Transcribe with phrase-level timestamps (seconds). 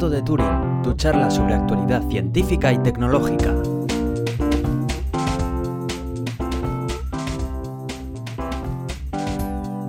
[0.00, 3.54] Gato de Turing, tu charla sobre actualidad científica y tecnológica.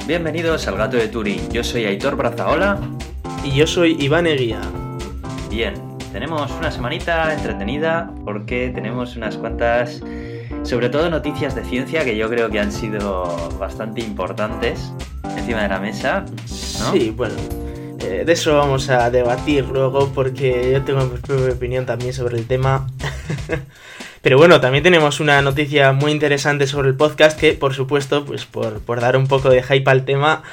[0.05, 2.77] Bienvenidos al Gato de Turing, yo soy Aitor Brazaola.
[3.45, 4.59] Y yo soy Iván Eguía.
[5.49, 5.75] Bien,
[6.11, 10.03] tenemos una semanita entretenida porque tenemos unas cuantas,
[10.63, 14.91] sobre todo noticias de ciencia que yo creo que han sido bastante importantes
[15.37, 16.25] encima de la mesa.
[16.81, 16.91] ¿no?
[16.91, 17.35] Sí, bueno,
[18.11, 22.45] de eso vamos a debatir luego porque yo tengo mi propia opinión también sobre el
[22.45, 22.87] tema.
[24.21, 28.45] Pero bueno, también tenemos una noticia muy interesante sobre el podcast que, por supuesto, pues
[28.45, 30.43] por, por dar un poco de hype al tema,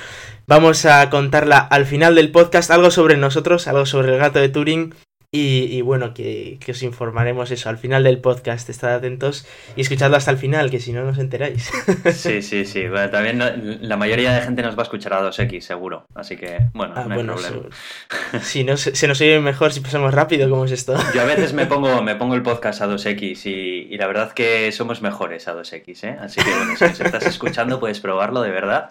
[0.47, 4.49] vamos a contarla al final del podcast, algo sobre nosotros, algo sobre el gato de
[4.49, 4.95] Turing
[5.31, 8.71] y, y bueno, que, que, os informaremos eso al final del podcast.
[8.71, 9.47] Estad atentos
[9.77, 11.71] y escuchadlo hasta el final, que si no, no os enteráis.
[12.15, 12.89] Sí, sí, sí.
[12.89, 16.07] Bueno, también no, la mayoría de gente nos va a escuchar a 2X, seguro.
[16.15, 17.69] Así que, bueno, Ah, no hay problema.
[18.41, 20.97] si no, se, se nos oye mejor si pasamos rápido, ¿cómo es esto?
[21.15, 24.33] Yo a veces me pongo, me pongo el podcast a 2X y, y la verdad
[24.33, 26.17] que somos mejores a 2X, ¿eh?
[26.21, 28.89] Así que, bueno, si nos estás escuchando, puedes probarlo, de verdad.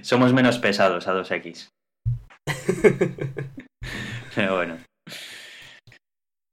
[0.00, 1.68] Somos menos pesados a 2X.
[4.34, 4.78] Pero bueno.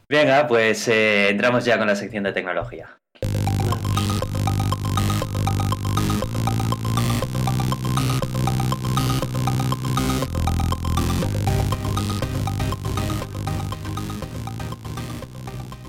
[0.09, 3.02] Venga, pues eh, entramos ya con la sección de tecnología.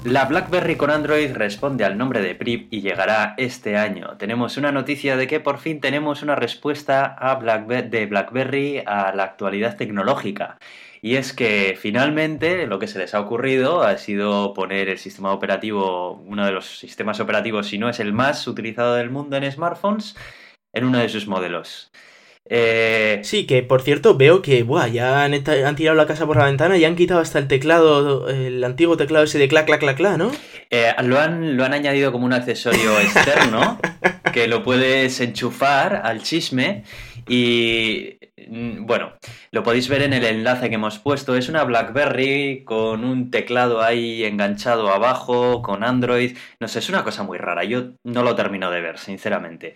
[0.08, 4.16] La BlackBerry con Android responde al nombre de PRIP y llegará este año.
[4.16, 9.14] Tenemos una noticia de que por fin tenemos una respuesta a Blackber de BlackBerry a
[9.14, 10.56] la actualidad tecnológica.
[11.02, 15.30] Y es que finalmente lo que se les ha ocurrido ha sido poner el sistema
[15.30, 19.52] operativo, uno de los sistemas operativos, si no es el más utilizado del mundo en
[19.52, 20.16] smartphones,
[20.72, 21.92] en uno de sus modelos.
[22.48, 23.20] Eh...
[23.24, 26.46] Sí, que por cierto veo que buah, ya han, han, tirado la casa por la
[26.46, 29.96] ventana y han quitado hasta el teclado, el antiguo teclado ese de clac, clac, clac,
[29.96, 30.32] clac, ¿no?
[30.70, 33.78] Eh, lo, han, lo han añadido como un accesorio externo
[34.32, 36.84] que lo puedes enchufar al chisme
[37.28, 38.18] y
[38.80, 39.12] bueno,
[39.50, 41.36] lo podéis ver en el enlace que hemos puesto.
[41.36, 46.36] Es una BlackBerry con un teclado ahí enganchado abajo, con Android.
[46.60, 47.64] No sé, es una cosa muy rara.
[47.64, 49.74] Yo no lo termino de ver, sinceramente.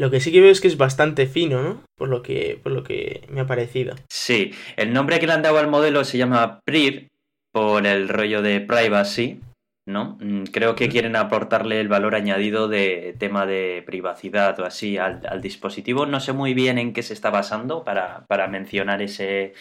[0.00, 1.84] Lo que sí que veo es que es bastante fino, ¿no?
[1.94, 3.96] Por lo que, por lo que me ha parecido.
[4.08, 7.08] Sí, el nombre que le han dado al modelo se llama PRIV,
[7.52, 9.42] por el rollo de privacy,
[9.86, 10.16] ¿no?
[10.52, 15.42] Creo que quieren aportarle el valor añadido de tema de privacidad o así al, al
[15.42, 16.06] dispositivo.
[16.06, 19.52] No sé muy bien en qué se está basando para, para mencionar ese,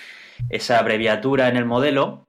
[0.47, 2.27] esa abreviatura en el modelo.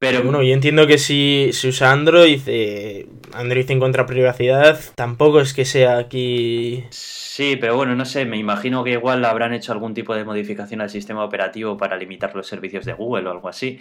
[0.00, 5.42] Pero bueno, yo entiendo que si se usa Android, eh, Android en contra privacidad, tampoco
[5.42, 6.84] es que sea aquí.
[6.88, 10.80] Sí, pero bueno, no sé, me imagino que igual habrán hecho algún tipo de modificación
[10.80, 13.78] al sistema operativo para limitar los servicios de Google o algo así.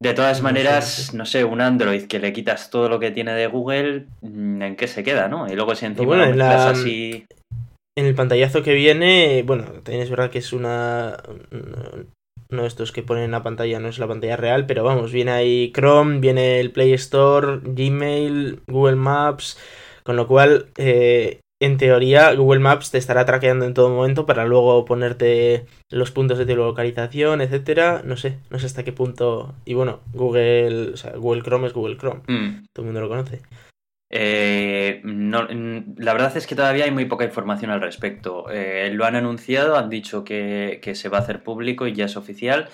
[0.00, 3.46] De todas maneras, no sé, un Android que le quitas todo lo que tiene de
[3.46, 5.50] Google, mm, ¿en qué se queda, no?
[5.50, 6.68] Y luego si encima bueno, en la...
[6.68, 7.24] así...
[7.96, 11.16] En el pantallazo que viene, bueno, también es verdad que es una...
[12.50, 15.32] No estos que ponen en la pantalla, no es la pantalla real, pero vamos, viene
[15.32, 19.58] ahí Chrome, viene el Play Store, Gmail, Google Maps,
[20.02, 24.46] con lo cual, eh, en teoría, Google Maps te estará traqueando en todo momento para
[24.46, 28.02] luego ponerte los puntos de localización, etcétera.
[28.04, 29.54] No sé, no sé hasta qué punto.
[29.64, 32.20] Y bueno, Google, o sea, Google Chrome es Google Chrome.
[32.28, 32.66] Mm.
[32.72, 33.42] Todo el mundo lo conoce.
[34.10, 35.46] Eh, no,
[35.96, 38.50] la verdad es que todavía hay muy poca información al respecto.
[38.50, 42.06] Eh, lo han anunciado, han dicho que, que, se va a hacer público y ya
[42.06, 42.68] es oficial.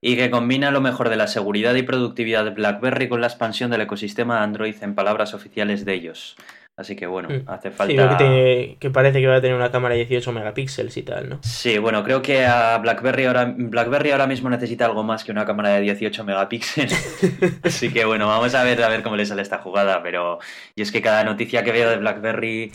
[0.00, 3.70] Y que combina lo mejor de la seguridad y productividad de BlackBerry con la expansión
[3.70, 6.36] del ecosistema Android en palabras oficiales de ellos.
[6.78, 7.50] Así que bueno, mm.
[7.50, 7.92] hace falta.
[7.92, 11.02] Sí, que, te, que, parece que va a tener una cámara de 18 megapíxeles y
[11.02, 11.40] tal, ¿no?
[11.42, 15.44] Sí, bueno, creo que a BlackBerry ahora, BlackBerry ahora mismo necesita algo más que una
[15.44, 17.18] cámara de 18 megapíxeles.
[17.64, 20.04] Así que bueno, vamos a ver a ver cómo le sale esta jugada.
[20.04, 20.38] Pero
[20.76, 22.70] y es que cada noticia que veo de BlackBerry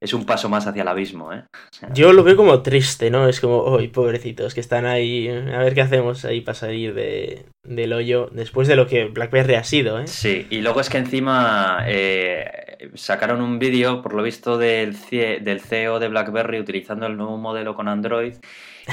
[0.00, 1.44] es un paso más hacia el abismo, ¿eh?
[1.52, 3.28] O sea, Yo lo veo como triste, ¿no?
[3.28, 4.54] Es como, ¡ay, pobrecitos!
[4.54, 8.76] Que están ahí, a ver qué hacemos ahí para salir de, del hoyo después de
[8.76, 10.06] lo que BlackBerry ha sido, ¿eh?
[10.06, 15.60] Sí, y luego es que encima eh, sacaron un vídeo, por lo visto, del, del
[15.60, 18.34] CEO de BlackBerry utilizando el nuevo modelo con Android.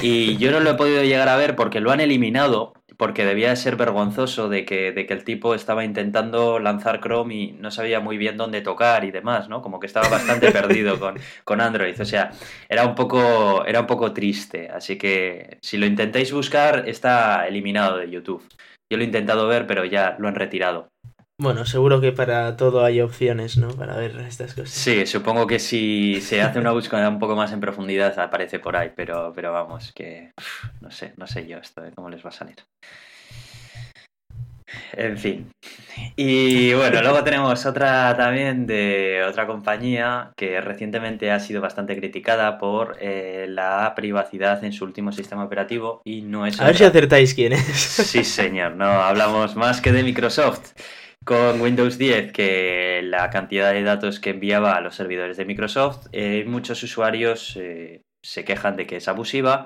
[0.02, 3.50] Y yo no lo he podido llegar a ver porque lo han eliminado, porque debía
[3.50, 7.72] de ser vergonzoso de que, de que el tipo estaba intentando lanzar Chrome y no
[7.72, 9.62] sabía muy bien dónde tocar y demás, ¿no?
[9.62, 12.00] Como que estaba bastante perdido con, con Android.
[12.00, 12.32] O sea,
[12.70, 14.70] era un, poco, era un poco triste.
[14.70, 18.44] Así que si lo intentáis buscar, está eliminado de YouTube.
[18.90, 20.95] Yo lo he intentado ver, pero ya lo han retirado.
[21.38, 23.68] Bueno, seguro que para todo hay opciones, ¿no?
[23.70, 24.70] Para ver estas cosas.
[24.70, 28.78] Sí, supongo que si se hace una búsqueda un poco más en profundidad aparece por
[28.78, 30.32] ahí, pero, pero vamos, que
[30.80, 31.92] no sé, no sé yo esto, ¿eh?
[31.94, 32.56] cómo les va a salir.
[34.94, 35.52] En fin.
[36.16, 42.58] Y bueno, luego tenemos otra también de otra compañía que recientemente ha sido bastante criticada
[42.58, 46.60] por eh, la privacidad en su último sistema operativo y no es...
[46.60, 47.66] A ver si acertáis quién es.
[47.66, 50.74] Sí, señor, no hablamos más que de Microsoft.
[51.26, 56.06] Con Windows 10, que la cantidad de datos que enviaba a los servidores de Microsoft,
[56.12, 59.66] eh, muchos usuarios eh, se quejan de que es abusiva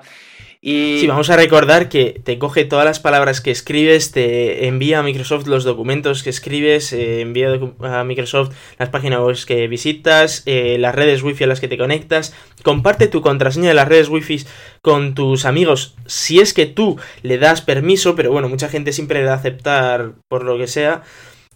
[0.62, 1.00] y...
[1.00, 5.02] Sí, vamos a recordar que te coge todas las palabras que escribes, te envía a
[5.02, 7.50] Microsoft los documentos que escribes, eh, envía
[7.82, 12.34] a Microsoft las páginas web que visitas, las redes wifi a las que te conectas,
[12.62, 14.46] comparte tu contraseña de las redes wifi
[14.80, 19.18] con tus amigos si es que tú le das permiso, pero bueno, mucha gente siempre
[19.18, 21.02] le da aceptar por lo que sea.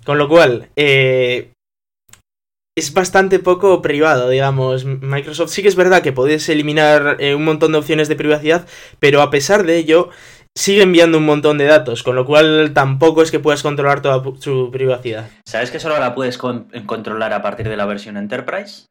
[0.04, 1.50] Con lo cual, eh,
[2.76, 4.84] es bastante poco privado, digamos.
[4.84, 8.66] Microsoft sí que es verdad que puedes eliminar eh, un montón de opciones de privacidad,
[8.98, 10.10] pero a pesar de ello,
[10.56, 14.22] sigue enviando un montón de datos, con lo cual tampoco es que puedas controlar toda
[14.40, 15.28] su privacidad.
[15.46, 18.86] ¿Sabes que solo la puedes controlar a partir de la versión Enterprise?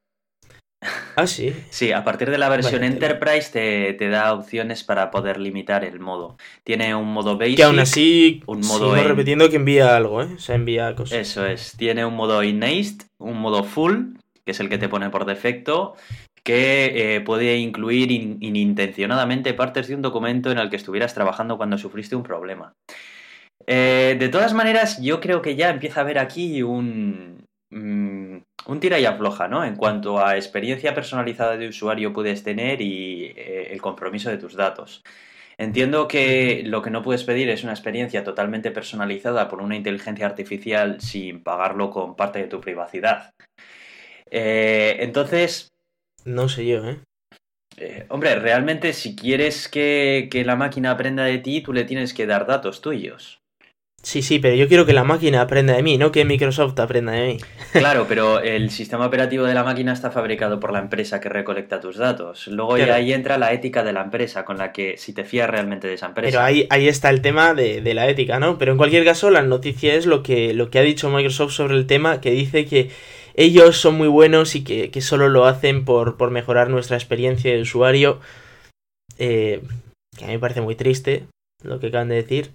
[1.16, 1.56] Ah, sí.
[1.70, 6.38] Sí, a partir de la versión Enterprise te, da opciones para poder limitar el modo.
[6.64, 7.58] Tiene un modo basic.
[7.58, 10.30] Que aún así, un modo repitiendo que envía algo, ¿eh?
[10.36, 11.18] O sea, envía cosas.
[11.18, 11.74] Eso es.
[11.78, 14.16] Tiene un modo innate, un modo full,
[14.46, 15.96] que es el que te pone por defecto,
[16.44, 21.78] que eh, puede incluir inintencionadamente partes de un documento en el que estuvieras trabajando cuando
[21.78, 22.74] sufriste un problema.
[23.66, 27.43] Eh, de todas maneras, yo creo que ya empieza a haber aquí un,
[27.74, 29.66] mm, un tira y afloja, ¿no?
[29.66, 34.56] En cuanto a experiencia personalizada de usuario puedes tener y eh, el compromiso de tus
[34.56, 35.04] datos.
[35.58, 40.26] Entiendo que lo que no puedes pedir es una experiencia totalmente personalizada por una inteligencia
[40.26, 43.34] artificial sin pagarlo con parte de tu privacidad.
[44.30, 45.72] Eh, entonces...
[46.26, 47.00] No sé yo, ¿eh?
[47.78, 48.06] ¿eh?
[48.10, 52.26] hombre, realmente si quieres que, que la máquina aprenda de ti, tú le tienes que
[52.26, 53.43] dar datos tuyos.
[54.04, 57.14] Sí, sí, pero yo quiero que la máquina aprenda de mí, no que Microsoft aprenda
[57.14, 57.38] de mí.
[57.72, 61.80] Claro, pero el sistema operativo de la máquina está fabricado por la empresa que recolecta
[61.80, 62.48] tus datos.
[62.48, 65.50] Luego ya ahí entra la ética de la empresa, con la que si te fías
[65.50, 66.30] realmente de esa empresa.
[66.30, 68.58] Pero ahí, ahí está el tema de, la ética, ¿no?
[68.58, 71.76] Pero en cualquier caso, la noticia es lo que, lo que ha dicho Microsoft sobre
[71.76, 72.92] el tema, que dice que
[73.36, 77.62] ellos son muy buenos y que, solo lo hacen por, por mejorar nuestra experiencia de
[77.62, 78.20] usuario.
[79.18, 79.62] Eh,
[80.18, 81.26] que a mí me parece muy triste
[81.64, 82.52] lo que acaban de decir.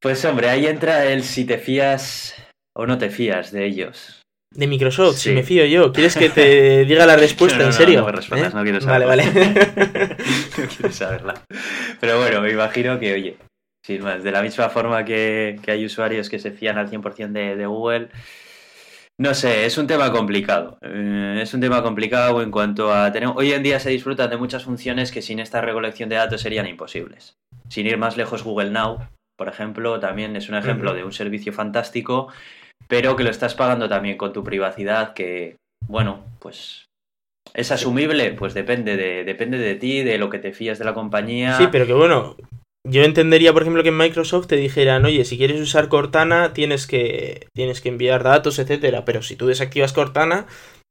[0.00, 2.34] Pues hombre, ahí entra el si te fías
[2.74, 4.22] o no te fías de ellos.
[4.52, 5.92] De Microsoft, si me fío yo.
[5.92, 7.62] ¿Quieres que te diga la respuesta?
[7.62, 8.00] ¿En serio?
[8.00, 8.56] No, me respondas, ¿Eh?
[8.56, 9.06] no quiero saberla.
[9.06, 9.54] Vale, vale.
[10.58, 11.34] no quiero saberla.
[12.00, 13.36] Pero bueno, me imagino que, oye,
[13.84, 17.56] sin más, de la misma forma que, hay usuarios que se fían al 100% de,
[17.56, 18.08] de Google,
[19.18, 20.78] no sé, es un tema complicado.
[20.80, 23.28] Eh, es un tema complicado en cuanto a tener...
[23.36, 26.66] Hoy en día se disfrutan de muchas funciones que sin esta recolección de datos serían
[26.66, 27.34] imposibles.
[27.68, 29.00] Sin ir más lejos, Google Now
[29.40, 32.28] por ejemplo, también es un ejemplo de un servicio fantástico,
[32.88, 35.56] pero que lo estás pagando también con tu privacidad, que,
[35.88, 36.84] bueno, pues
[37.54, 38.32] ¿Es asumible?
[38.32, 41.56] Pues depende de, depende de ti, de lo que te fías de la compañía.
[41.56, 42.36] Sí, pero que bueno,
[42.86, 46.86] yo entendería, por ejemplo, que en Microsoft te dijeran, oye, si quieres usar Cortana, tienes
[46.86, 49.06] que, tienes que enviar datos, etcétera.
[49.06, 50.46] Pero si tú desactivas Cortana,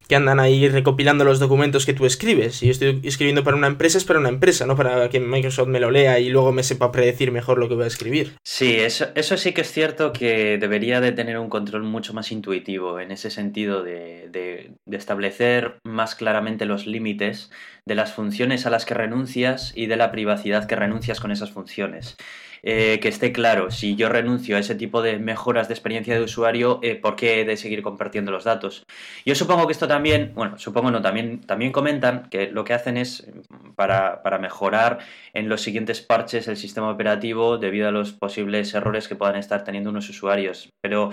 [0.07, 2.55] que andan ahí recopilando los documentos que tú escribes.
[2.55, 5.67] Si yo estoy escribiendo para una empresa, es para una empresa, no para que Microsoft
[5.67, 8.33] me lo lea y luego me sepa predecir mejor lo que voy a escribir.
[8.43, 12.31] Sí, eso, eso sí que es cierto que debería de tener un control mucho más
[12.31, 17.51] intuitivo en ese sentido de, establecer más claramente los límites
[17.85, 21.51] de las funciones a las que renuncias y de la privacidad que renuncias con esas
[21.51, 22.17] funciones.
[22.61, 26.21] Eh, que esté claro, si yo renuncio a ese tipo de mejoras de experiencia de
[26.21, 28.83] usuario, eh, ¿por qué he de seguir compartiendo los datos?
[29.25, 32.97] Yo supongo que esto también, bueno, supongo no, también, también comentan que lo que hacen
[32.97, 34.99] es mm, para, para mejorar
[35.33, 39.63] en los siguientes parches el sistema operativo debido a los posibles errores que puedan estar
[39.63, 40.69] teniendo unos usuarios.
[40.81, 41.11] Pero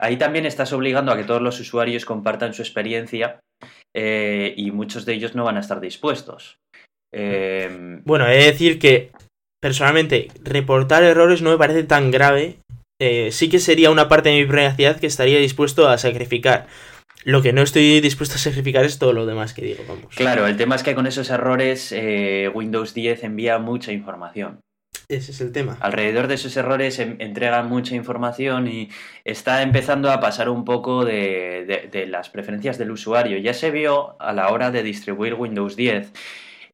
[0.00, 3.40] ahí también estás obligando a que todos los usuarios compartan su experiencia
[3.94, 6.58] eh, y muchos de ellos no van a estar dispuestos.
[7.10, 9.10] Bueno, he de decir que
[9.60, 12.58] personalmente, reportar errores no me parece tan grave.
[13.00, 16.66] Eh, sí que sería una parte de mi privacidad que estaría dispuesto a sacrificar.
[17.24, 20.14] Lo que no estoy dispuesto a sacrificar es todo lo demás que digo, vamos.
[20.14, 24.60] Claro, el tema es que con esos errores eh, Windows 10 envía mucha información.
[25.08, 25.78] Ese es el tema.
[25.80, 28.90] Alrededor de esos errores entrega mucha información y
[29.24, 33.38] está empezando a pasar un poco de, de las preferencias del usuario.
[33.38, 36.12] Ya se vio a la hora de distribuir Windows 10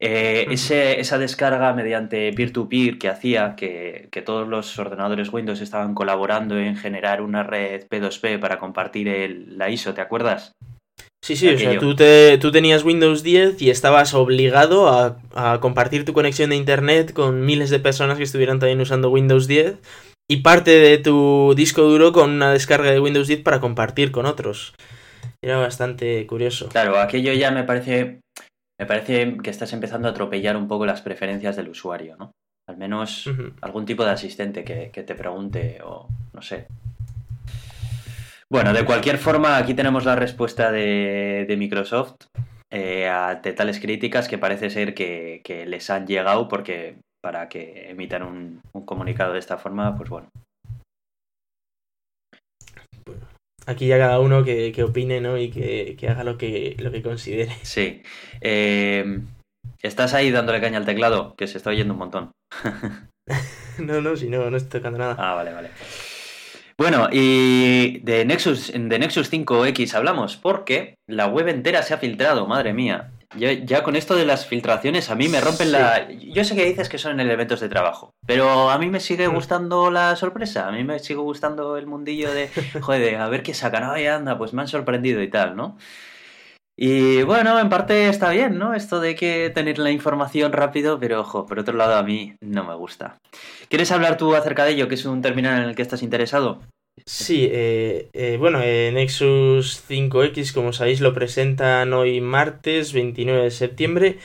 [0.01, 6.77] eh, esa descarga mediante peer-to-peer que hacía que, todos los ordenadores Windows estaban colaborando en
[6.77, 10.53] generar una red P2P para compartir el, la ISO, ¿te acuerdas?
[11.23, 15.59] Sí, sí, o sea, tú, te, tú, tenías Windows 10 y estabas obligado a, a,
[15.59, 19.79] compartir tu conexión de Internet con miles de personas que estuvieran también usando Windows 10
[20.29, 24.27] y parte de tu disco duro con una descarga de Windows 10 para compartir con
[24.27, 24.75] otros.
[25.43, 26.69] Era bastante curioso.
[26.71, 28.21] Claro, aquello ya me parece
[28.79, 32.33] me parece que estás empezando a atropellar un poco las preferencias del usuario, ¿no?
[32.67, 36.67] Al menos algún tipo de asistente que, que te pregunte o no sé.
[38.51, 42.15] Bueno, de cualquier forma, aquí tenemos la respuesta de, de Microsoft
[42.71, 47.49] eh, a de tales críticas que parece ser que, que les han llegado porque para
[47.49, 50.29] que emitan un, un comunicado de esta forma, pues bueno.
[53.67, 55.39] Aquí ya cada uno que, que opine, ¿no?
[55.39, 57.53] Y que, que haga lo que, lo que considere.
[57.63, 58.03] Sí.
[58.41, 59.21] Eh,
[59.83, 61.35] ¿Estás ahí dándole caña al teclado?
[61.37, 62.33] Que se está oyendo un montón.
[63.79, 65.17] No, no, si no, no estoy tocando nada.
[65.19, 65.71] Ah, vale, vale.
[66.77, 72.47] Bueno, y de Nexus, de Nexus 5X hablamos porque la web entera se ha filtrado,
[72.47, 73.13] madre mía.
[73.37, 75.73] Ya, ya con esto de las filtraciones a mí me rompen Sí.
[75.73, 76.09] la...
[76.11, 79.29] Yo sé que dices que son en elementos de trabajo, pero a mí me sigue
[79.29, 79.35] Mm.
[79.35, 82.49] gustando la sorpresa, a mí me sigue gustando el mundillo de,
[82.81, 85.77] joder, a ver qué sacan, ay, anda, pues me han sorprendido y tal, ¿no?
[86.77, 88.75] Y bueno, en parte está bien, ¿no?
[88.75, 92.65] Esto de que tener la información rápido, pero ojo, por otro lado a mí no
[92.65, 93.19] me gusta.
[93.69, 96.63] ¿Quieres hablar tú acerca de ello, que es un terminal en el que estás interesado?
[97.07, 103.51] Sí, eh, eh, bueno, eh, Nexus 5X, como sabéis, lo presentan hoy martes 29 de
[103.51, 104.19] septiembre.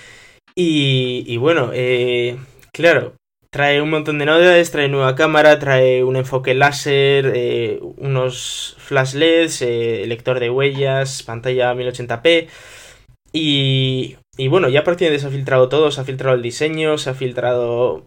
[0.56, 2.38] Y, y bueno, eh,
[2.74, 3.16] claro,
[3.52, 9.62] trae un montón de novedades, trae nueva cámara, trae un enfoque láser, unos flash LEDs,
[10.08, 12.48] lector de huellas, pantalla 1080p.
[13.34, 17.10] Y, y bueno, ya prácticamente se ha filtrado todo, se ha filtrado el diseño, se
[17.10, 18.06] ha filtrado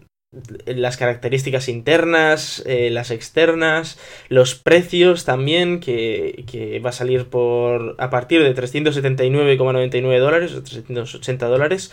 [0.67, 3.99] las características internas, eh, las externas,
[4.29, 10.63] los precios también, que, que va a salir por a partir de 379,99 dólares o
[10.63, 11.93] 380 dólares.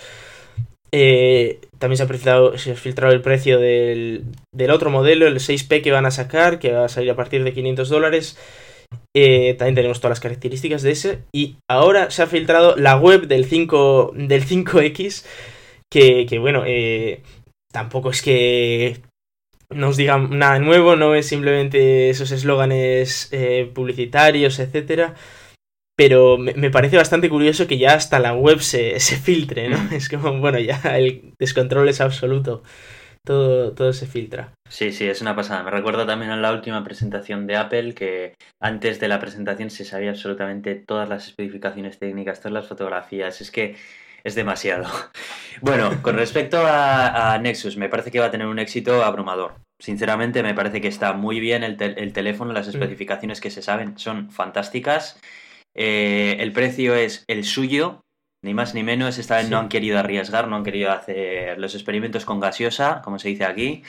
[0.92, 5.36] Eh, también se ha, filtrado, se ha filtrado el precio del, del otro modelo, el
[5.36, 8.38] 6P que van a sacar, que va a salir a partir de 500 dólares.
[9.16, 11.20] Eh, también tenemos todas las características de ese.
[11.32, 15.26] Y ahora se ha filtrado la web del 5, del 5X,
[15.92, 17.22] que, que bueno, eh,
[17.72, 19.02] tampoco es que
[19.70, 25.16] nos digan nada nuevo, no es simplemente esos eslóganes eh, publicitarios, etcétera.
[25.96, 29.78] Pero me, me parece bastante curioso que ya hasta la web se, se filtre, ¿no?
[29.92, 32.64] Es como, bueno, ya el descontrol es absoluto.
[33.26, 34.54] Todo, todo se filtra.
[34.70, 35.62] Sí, sí, es una pasada.
[35.62, 39.84] Me recuerda también a la última presentación de Apple, que antes de la presentación se
[39.86, 43.42] sabía absolutamente todas las especificaciones técnicas, todas las fotografías.
[43.42, 43.76] Es que
[44.24, 44.86] es demasiado.
[45.62, 49.56] Bueno, con respecto a, a Nexus, me parece que va a tener un éxito abrumador.
[49.78, 53.62] Sinceramente, me parece que está muy bien el, tel- el teléfono, las especificaciones que se
[53.62, 55.20] saben son fantásticas.
[55.76, 58.00] Eh, el precio es el suyo,
[58.42, 59.18] ni más ni menos.
[59.18, 59.52] Esta vez Sí.
[59.52, 63.44] no han querido arriesgar, no han querido hacer los experimentos con gaseosa, como se dice
[63.44, 63.84] aquí.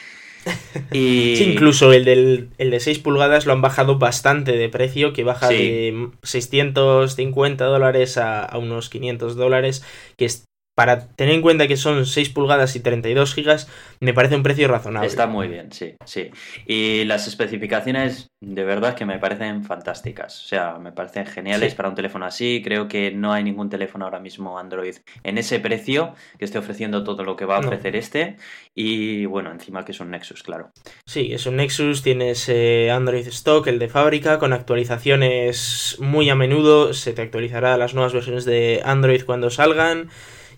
[0.92, 1.36] Y...
[1.36, 5.24] Sí, incluso el, del, el de 6 pulgadas lo han bajado bastante de precio, que
[5.24, 5.54] baja Sí.
[5.56, 9.84] de 650 dólares a, a unos 500 dólares,
[10.16, 10.44] que es,
[10.80, 13.68] para tener en cuenta que son 6 pulgadas y 32 gigas,
[14.00, 15.06] me parece un precio razonable.
[15.06, 16.30] Está muy bien, sí, sí.
[16.66, 20.42] Y las especificaciones, de verdad que me parecen fantásticas.
[20.42, 21.76] O sea, me parecen geniales Sí.
[21.76, 22.62] para un teléfono así.
[22.64, 27.04] Creo que no hay ningún teléfono ahora mismo Android en ese precio que esté ofreciendo
[27.04, 27.68] todo lo que va a No.
[27.68, 28.36] ofrecer este.
[28.74, 30.70] Y bueno, encima que es un Nexus, claro.
[31.04, 36.34] Sí, es un Nexus, tienes eh, Android Stock, el de fábrica, con actualizaciones muy a
[36.34, 40.08] menudo, se te actualizará las nuevas versiones de Android cuando salgan.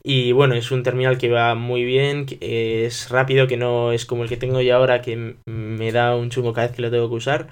[0.05, 4.05] Y bueno, es un terminal que va muy bien, que es rápido, que no es
[4.05, 6.91] como el que tengo yo ahora, que me da un chungo cada vez que lo
[6.91, 7.49] tengo que usar.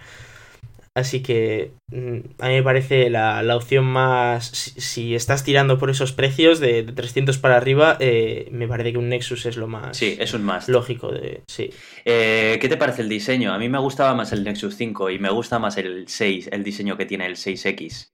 [0.96, 4.46] Así que mm, a mí me parece la, la opción más...
[4.46, 8.90] Si, si estás tirando por esos precios de, de 300 para arriba, eh, me parece
[8.92, 10.68] que un Nexus es lo más Sí, es un must.
[10.68, 11.42] lógico de...
[11.48, 11.70] Sí.
[12.04, 13.52] Eh, ¿Qué te parece el diseño?
[13.52, 16.64] A mí me gustaba más el Nexus 5 y me gusta más el 6, el
[16.64, 18.08] diseño que tiene el 6X.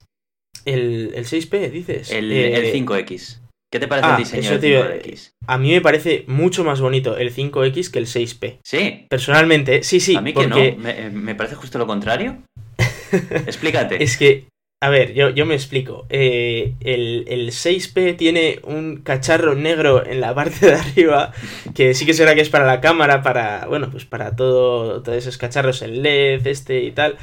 [0.66, 2.10] El, el 6P, dices.
[2.10, 3.40] El, Eh, el 5X.
[3.72, 5.30] ¿Qué te parece ah, el diseño eso del te iba- 5X?
[5.48, 8.58] A mí me parece mucho más bonito el 5X que el 6P.
[8.64, 10.56] Sí, Personalmente, sí, sí, a mí que no.
[10.56, 12.38] Me, me parece justo lo contrario.
[13.46, 14.02] Explícate.
[14.02, 14.44] es que,
[14.82, 16.06] a ver, yo, yo me explico.
[16.10, 21.32] Eh, el, el 6P tiene un cacharro negro en la parte de arriba,
[21.74, 25.18] que sí que será que es para la cámara, para, bueno, pues para todo, todos
[25.18, 27.16] esos cacharros, el LED, este y tal.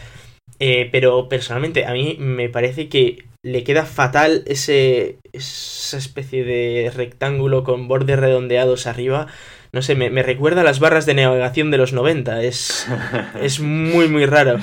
[0.59, 6.91] Eh, pero personalmente a mí me parece que le queda fatal ese, esa especie de
[6.95, 9.27] rectángulo con bordes redondeados arriba.
[9.73, 12.41] No sé, me, me recuerda a las barras de navegación de los 90.
[12.43, 12.87] Es,
[13.41, 14.59] es muy, muy raro.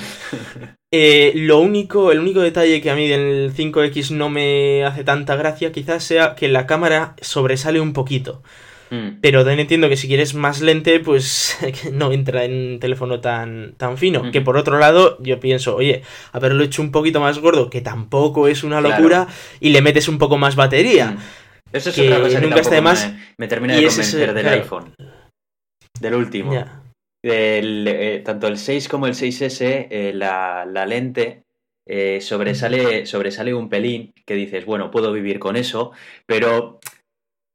[0.93, 5.37] Eh, lo único, el único detalle que a mí del 5X no me hace tanta
[5.37, 8.43] gracia quizás sea que la cámara sobresale un poquito.
[8.91, 9.21] Mm.
[9.21, 11.57] Pero también entiendo que si quieres más lente, pues
[11.93, 14.31] no entra en un teléfono tan, tan fino.
[14.31, 18.49] Que por otro lado, yo pienso, oye, haberlo hecho un poquito más gordo, que tampoco
[18.49, 19.29] es una locura,
[19.61, 21.13] y le metes un poco más batería.
[21.13, 21.19] Mm.
[21.73, 23.13] Eso es otra cosa que nunca está de más.
[23.39, 24.95] Me, termina de convencer del iPhone.
[26.01, 26.53] Del último.
[27.23, 31.45] Eh, tanto el 6 como el 6S, eh, la, la, lente
[31.87, 35.93] eh, sobresale, sobresale un pelín que dices, bueno, puedo vivir con eso,
[36.25, 36.81] pero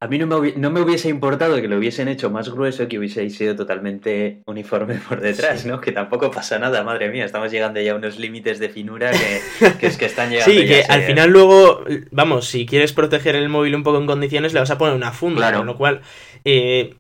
[0.02, 3.00] a mí no me, no me, hubiese importado que lo hubiesen hecho más grueso, que
[3.00, 5.80] hubiese sido totalmente uniforme por detrás, ¿no?
[5.80, 9.42] Que tampoco pasa nada, madre mía, estamos llegando ya a unos límites de finura que,
[9.88, 10.54] es que están llegando.
[10.54, 14.54] Sí, que al final luego, vamos, si quieres proteger el móvil un poco en condiciones,
[14.54, 16.02] le vas a poner una funda, con lo cual
[16.44, 16.96] eh,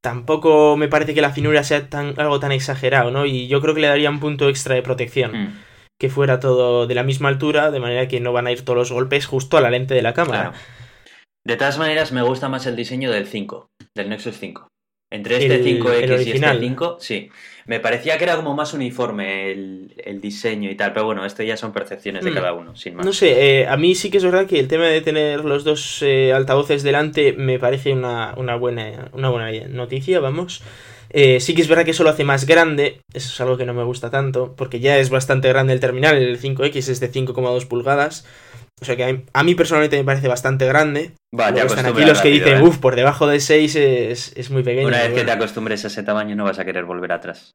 [0.00, 3.26] tampoco me parece que la finura sea tan, algo tan exagerado, ¿no?
[3.26, 5.32] Y yo creo que le daría un punto extra de protección.
[5.32, 5.58] Mm.
[6.00, 8.76] Que fuera todo de la misma altura, de manera que no van a ir todos
[8.76, 10.52] los golpes justo a la lente de la cámara.
[11.48, 14.68] De todas maneras, me gusta más el diseño del 5, del Nexus 5.
[15.10, 17.30] Entre este 5X y este 5, sí.
[17.64, 21.56] Me parecía que era como más uniforme el, diseño y tal, pero bueno, esto ya
[21.56, 22.34] son percepciones de mm.
[22.34, 23.06] cada uno, sin más.
[23.06, 25.64] No sé, eh, a mí sí que es verdad que el tema de tener los
[25.64, 30.62] dos eh, altavoces delante me parece una, buena, una buena noticia, vamos.
[31.08, 33.64] Eh, sí que es verdad que eso lo hace más grande, eso es algo que
[33.64, 37.10] no me gusta tanto, porque ya es bastante grande el terminal, el 5X es de
[37.10, 38.26] 5,2 pulgadas.
[38.80, 41.12] O sea que a mí personalmente me parece bastante grande.
[41.34, 42.62] Vale, están aquí los que dicen, ¿eh?
[42.62, 44.88] uff, por debajo de 6 es, muy pequeño.
[44.88, 47.52] Una vez que te acostumbres a ese tamaño no vas a querer volver atrás.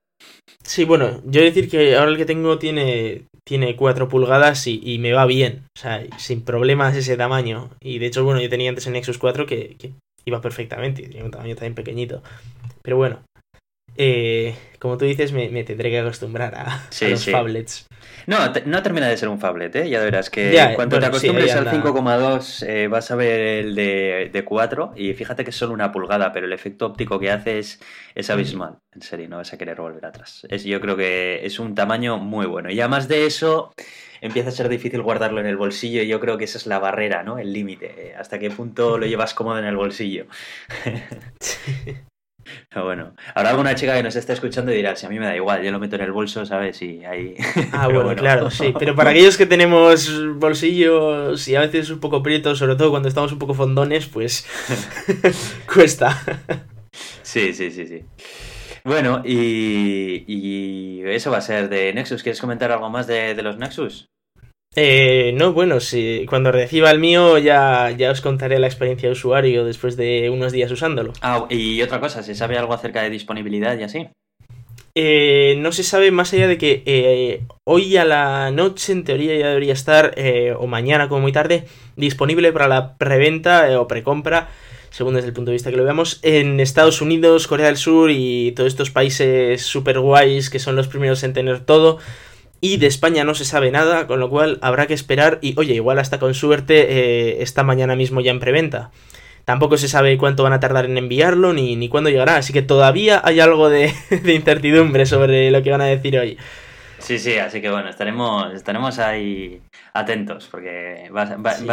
[0.63, 5.13] Sí, bueno, yo decir que ahora el que tengo tiene, tiene 4 pulgadas y, me
[5.13, 5.63] va bien.
[5.77, 7.69] O sea, sin problemas ese tamaño.
[7.81, 9.93] Y de hecho, bueno, yo tenía antes el Nexus 4 que, que
[10.25, 11.03] iba perfectamente.
[11.03, 12.21] Tenía un tamaño también pequeñito.
[12.81, 13.21] Pero bueno,
[13.95, 17.87] eh, como tú dices, me, tendré que acostumbrar a, los phablets.
[18.27, 19.89] No, no termina de ser un phablet, ¿eh?
[19.89, 24.45] Ya verás que cuando te acostumbres al 5,2 eh, vas a ver el de, de,
[24.45, 27.79] 4 y fíjate que es solo una pulgada, pero el efecto óptico que hace es,
[28.29, 28.77] abismal.
[28.93, 30.45] En serio, no vas a querer volver atrás.
[30.49, 32.69] Es, yo creo que es un tamaño muy bueno.
[32.71, 33.73] Y además de eso,
[34.21, 36.79] empieza a ser difícil guardarlo en el bolsillo y yo creo que esa es la
[36.79, 37.37] barrera, ¿no?
[37.37, 38.15] El límite.
[38.17, 40.27] ¿Hasta qué punto lo llevas cómodo en el bolsillo?
[42.75, 45.35] bueno, habrá alguna chica que nos esté escuchando y dirá, si a mí me da
[45.35, 46.81] igual, yo lo meto en el bolso, ¿sabes?
[46.81, 47.35] Y ahí...
[47.71, 48.73] Ah, bueno, claro, sí.
[48.79, 53.07] Pero para aquellos que tenemos bolsillos y a veces un poco prietos, sobre todo cuando
[53.07, 54.45] estamos un poco fondones, pues
[55.73, 56.21] cuesta.
[57.21, 58.03] Sí, sí, sí, sí.
[58.83, 62.21] Bueno, y, eso va a ser de Nexus.
[62.21, 64.13] ¿Quieres comentar algo más de los Nexus?
[64.75, 69.13] Eh, no, bueno, si cuando reciba el mío ya, ya os contaré la experiencia de
[69.13, 71.13] usuario después de unos días usándolo.
[71.21, 74.07] Ah, y otra cosa, ¿se sabe algo acerca de disponibilidad y así?
[74.95, 79.35] Eh, no se sabe más allá de que eh, hoy a la noche en teoría
[79.35, 84.49] ya debería estar, eh, o mañana como muy tarde, disponible para la preventa o precompra,
[84.91, 88.11] según desde el punto de vista que lo veamos, en Estados Unidos, Corea del Sur
[88.11, 91.97] y todos estos países super guays que son los primeros en tener todo.
[92.65, 95.73] Y de España no se sabe nada, con lo cual habrá que esperar y, oye,
[95.73, 98.89] igual hasta con suerte eh, esta mañana mismo ya en preventa.
[99.43, 102.61] Tampoco se sabe cuánto van a tardar en enviarlo ni, ni cuándo llegará, así que
[102.61, 103.93] todavía hay algo de,
[104.33, 106.37] incertidumbre sobre lo que van a decir hoy.
[106.99, 111.23] Sí, sí, así que bueno, estaremos, estaremos ahí atentos porque va,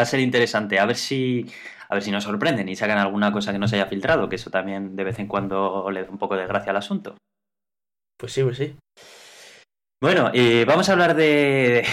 [0.00, 0.81] a ser interesante.
[0.81, 1.46] A ver si
[1.88, 4.35] a ver si nos sorprenden y sacan alguna cosa que no se haya filtrado, que
[4.35, 7.14] eso también de vez en cuando le da un poco de gracia al asunto.
[8.18, 8.74] Pues sí, pues sí.
[10.02, 11.84] Bueno, y vamos a hablar de,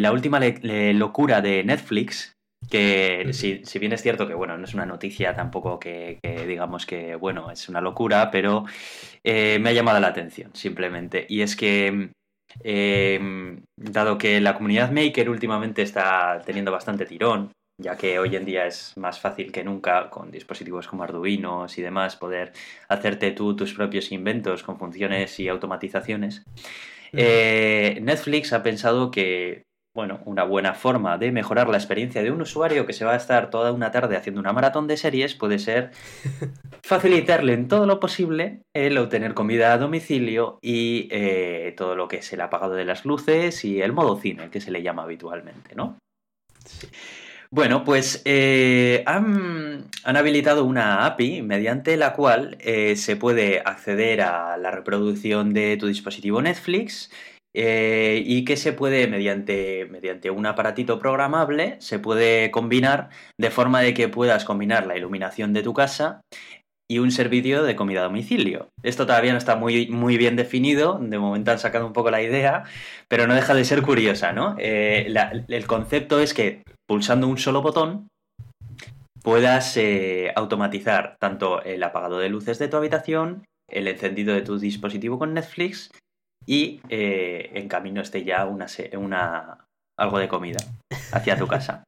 [0.00, 2.32] la última locura de Netflix,
[2.68, 7.14] que si, bien es cierto que bueno, no es una noticia tampoco que, digamos que
[7.14, 8.64] bueno, es una locura, pero
[9.22, 11.24] eh, me ha llamado la atención simplemente.
[11.28, 12.10] Y es que
[12.64, 18.44] em, dado que la comunidad maker últimamente está teniendo bastante tirón, ya que hoy en
[18.44, 22.52] día es más fácil que nunca con dispositivos como Arduino y demás poder
[22.88, 26.42] hacerte tú tus propios inventos con funciones y automatizaciones.
[27.12, 29.64] Eh, Netflix ha pensado que,
[29.94, 33.16] bueno, una buena forma de mejorar la experiencia de un usuario que se va a
[33.16, 35.90] estar toda una tarde haciendo una maratón de series puede ser
[36.82, 42.18] facilitarle en todo lo posible el obtener comida a domicilio y eh, todo lo que
[42.18, 45.74] es el apagado de las luces y el modo cine, que se le llama habitualmente,
[45.74, 45.98] ¿no?
[47.50, 54.56] Bueno, pues eh, han, habilitado una API mediante la cual eh, se puede acceder a
[54.56, 57.10] la reproducción de tu dispositivo Netflix
[57.54, 63.80] eh, y que se puede, mediante, mediante un aparatito programable, se puede combinar de forma
[63.80, 66.22] de que puedas combinar la iluminación de tu casa
[66.88, 68.68] y un servicio de comida a domicilio.
[68.82, 72.22] Esto todavía no está muy, muy bien definido, de momento han sacado un poco la
[72.22, 72.64] idea,
[73.08, 74.56] pero no deja de ser curiosa, ¿no?
[74.58, 78.08] el concepto es que pulsando un solo botón,
[79.26, 84.56] puedas eh, automatizar tanto el apagado de luces de tu habitación, el encendido de tu
[84.56, 85.90] dispositivo con Netflix
[86.46, 89.64] y eh, en camino esté ya una, una,
[89.98, 90.60] algo de comida
[91.10, 91.82] hacia tu casa.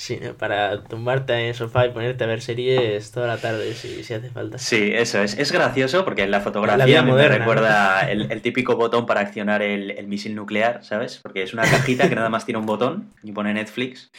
[0.00, 4.02] Sí, para tumbarte en el sofá y ponerte a ver series toda la tarde si,
[4.02, 4.56] si hace falta.
[4.56, 5.38] Sí, eso es.
[5.38, 10.34] Es gracioso porque en la fotografía me recuerda el, típico botón para accionar el, misil
[10.34, 11.20] nuclear, ¿sabes?
[11.22, 14.10] Porque es una cajita que nada más tiene un botón y pone Netflix.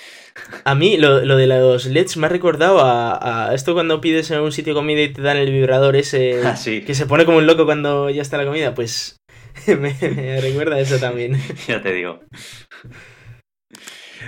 [0.65, 4.51] A mí lo, de los LEDs me ha recordado a, esto cuando pides en un
[4.51, 7.65] sitio comida y te dan el vibrador ese ah, que se pone como un loco
[7.65, 8.75] cuando ya está la comida.
[8.75, 9.17] Pues
[9.65, 11.41] me, me recuerda eso también.
[11.67, 12.19] ya te digo.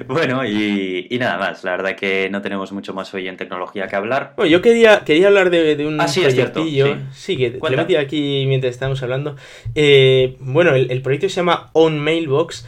[0.08, 1.64] Bueno, y, nada más.
[1.64, 4.34] La verdad que no tenemos mucho más hoy en tecnología que hablar.
[4.36, 6.98] Bueno, yo quería, quería hablar de, un ah, sí, proyectillo.
[7.14, 7.38] sí.
[7.38, 9.36] que te metí aquí mientras estamos hablando.
[9.76, 12.68] Eh, bueno, el, proyecto se llama On Mailbox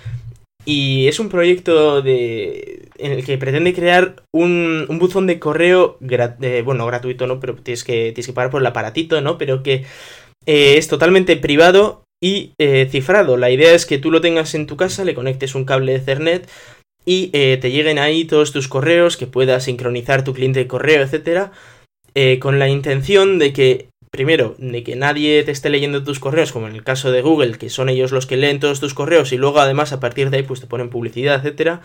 [0.65, 5.97] y es un proyecto de, en el que pretende crear un, buzón de correo,
[6.63, 7.39] bueno, gratuito, ¿no?
[7.39, 9.37] Pero tienes que, tienes que pagar por el aparatito, ¿no?
[9.37, 9.85] Pero que
[10.45, 13.37] eh, es totalmente privado y eh, cifrado.
[13.37, 15.97] La idea es que tú lo tengas en tu casa, le conectes un cable de
[15.99, 16.49] Ethernet
[17.05, 21.03] y eh, te lleguen ahí todos tus correos, que puedas sincronizar tu cliente de correo,
[21.03, 21.51] etcétera,
[22.15, 26.51] eh, con la intención de que, primero, de que nadie te esté leyendo tus correos,
[26.51, 29.31] como en el caso de Google, que son ellos los que leen todos tus correos
[29.31, 31.81] y luego además a partir de ahí pues te ponen publicidad, etcétera,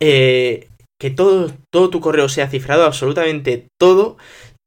[0.00, 4.16] eh, que todo, todo tu correo sea cifrado, absolutamente todo,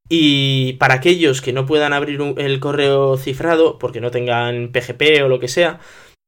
[0.09, 5.27] y para aquellos que no puedan abrir el correo cifrado, porque no tengan PGP o
[5.27, 5.79] lo que sea,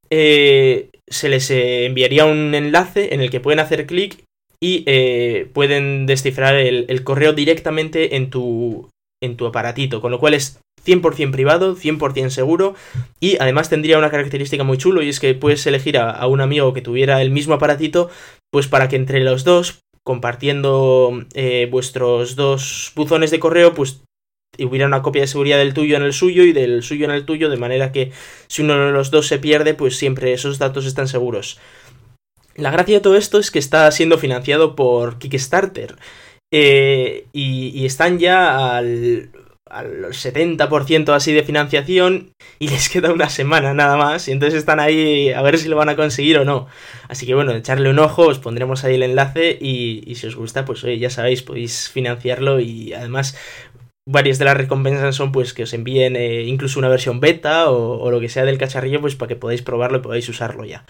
[0.10, 4.24] eh, se les eh, enviaría un enlace en el que pueden hacer clic
[4.62, 8.90] y eh, pueden descifrar el, correo directamente en tu,
[9.22, 12.76] en tu aparatito, con lo cual es 100% privado, 100% seguro
[13.20, 16.74] y además tendría una característica muy chulo y es que puedes elegir a, un amigo
[16.74, 18.10] que tuviera el mismo aparatito,
[18.52, 21.26] pues para que entre los dos, compartiendo
[21.70, 24.02] vuestros dos buzones de correo, pues
[24.58, 27.26] hubiera una copia de seguridad del tuyo en el suyo y del suyo en el
[27.26, 28.12] tuyo, de manera que
[28.48, 31.60] si uno de los dos se pierde, pues siempre esos datos están seguros.
[32.56, 35.96] La gracia de todo esto es que está siendo financiado por Kickstarter.
[36.52, 39.30] Eh, y, están ya al,
[39.70, 44.80] al 70% así de financiación y les queda una semana nada más y entonces están
[44.80, 46.68] ahí a ver si lo van a conseguir o no.
[47.08, 50.36] Así que bueno, echarle un ojo, os pondremos ahí el enlace y, y si os
[50.36, 53.38] gusta pues ya sabéis, podéis financiarlo y además
[54.10, 58.10] varias de las recompensas son pues que os envíen eh, incluso una versión beta o,
[58.10, 60.86] lo que sea del cacharrillo pues para que podáis probarlo y podáis usarlo ya.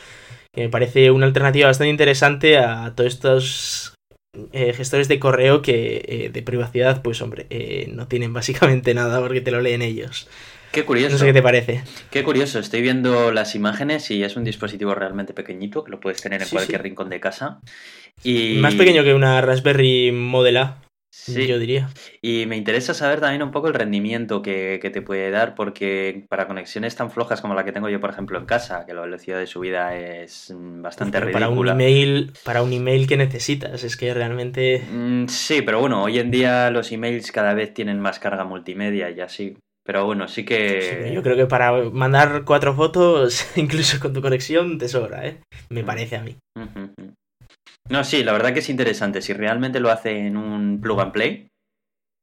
[0.54, 3.94] Que me parece una alternativa bastante interesante a todos estos
[4.54, 7.46] eh, gestores de correo que eh, de privacidad pues hombre
[7.92, 10.28] no tienen básicamente nada porque te lo leen ellos.
[10.72, 11.14] Qué curioso.
[11.14, 11.84] No sé qué te parece.
[12.12, 12.60] Qué curioso.
[12.60, 16.48] Estoy viendo las imágenes y es un dispositivo realmente pequeñito que lo puedes tener en
[16.48, 17.60] cualquier rincón de casa.
[18.24, 18.58] Y...
[18.60, 20.78] Más pequeño que una Raspberry Model A.
[21.12, 21.90] Sí, yo diría.
[22.22, 26.48] Y me interesa saber también un poco el rendimiento que, te puede dar, porque para
[26.48, 29.40] conexiones tan flojas como la que tengo yo, por ejemplo, en casa, que la velocidad
[29.40, 31.48] de subida es bastante ridícula.
[31.48, 34.84] Para un email, para un email que necesitas, es que realmente.
[34.92, 39.10] Mm, sí, pero bueno, hoy en día los emails cada vez tienen más carga multimedia
[39.10, 39.58] y así.
[39.84, 41.12] Pero bueno, sí que.
[41.14, 45.40] yo creo que para mandar cuatro fotos, incluso con tu conexión, te sobra, ¿eh?
[45.70, 45.86] Me mm.
[45.86, 46.38] parece a mí.
[47.90, 49.22] No, sí, la verdad que es interesante.
[49.22, 51.48] Si realmente lo hace en un plug and play,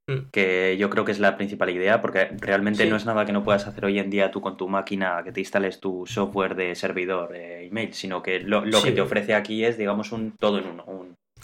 [0.09, 0.29] mm.
[0.31, 3.43] que yo creo que es la principal idea, porque realmente no es nada que no
[3.43, 6.73] puedas hacer hoy en día tú con tu máquina, que te instales tu software de
[6.75, 10.67] servidor eh, email, sino que lo, que te ofrece aquí es, digamos, un todo en
[10.67, 10.85] uno,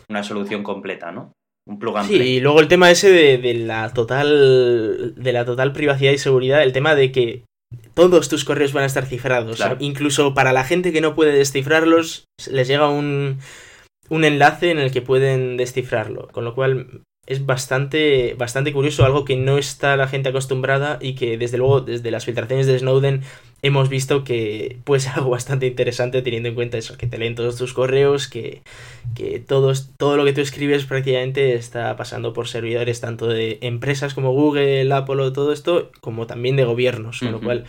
[0.07, 1.33] una solución completa, ¿no?
[1.65, 5.71] Un plug and sí, y luego el tema ese de, la total de la total
[5.71, 7.43] privacidad y seguridad, el tema de que
[7.93, 9.63] todos tus correos van a estar cifrados.
[9.79, 13.39] Incluso para la gente que no puede descifrarlos, les llega un
[14.09, 19.23] un enlace en el que pueden descifrarlo, con lo cual es bastante, bastante curioso, algo
[19.23, 23.21] que no está la gente acostumbrada y que desde luego desde las filtraciones de Snowden
[23.61, 27.35] hemos visto que puede ser algo bastante interesante teniendo en cuenta eso, que te leen
[27.35, 28.61] todos tus correos, que,
[29.15, 34.33] que todo lo que tú escribes prácticamente está pasando por servidores tanto de empresas como
[34.33, 37.63] Google, Apple, todo esto, como también de gobiernos, con lo cual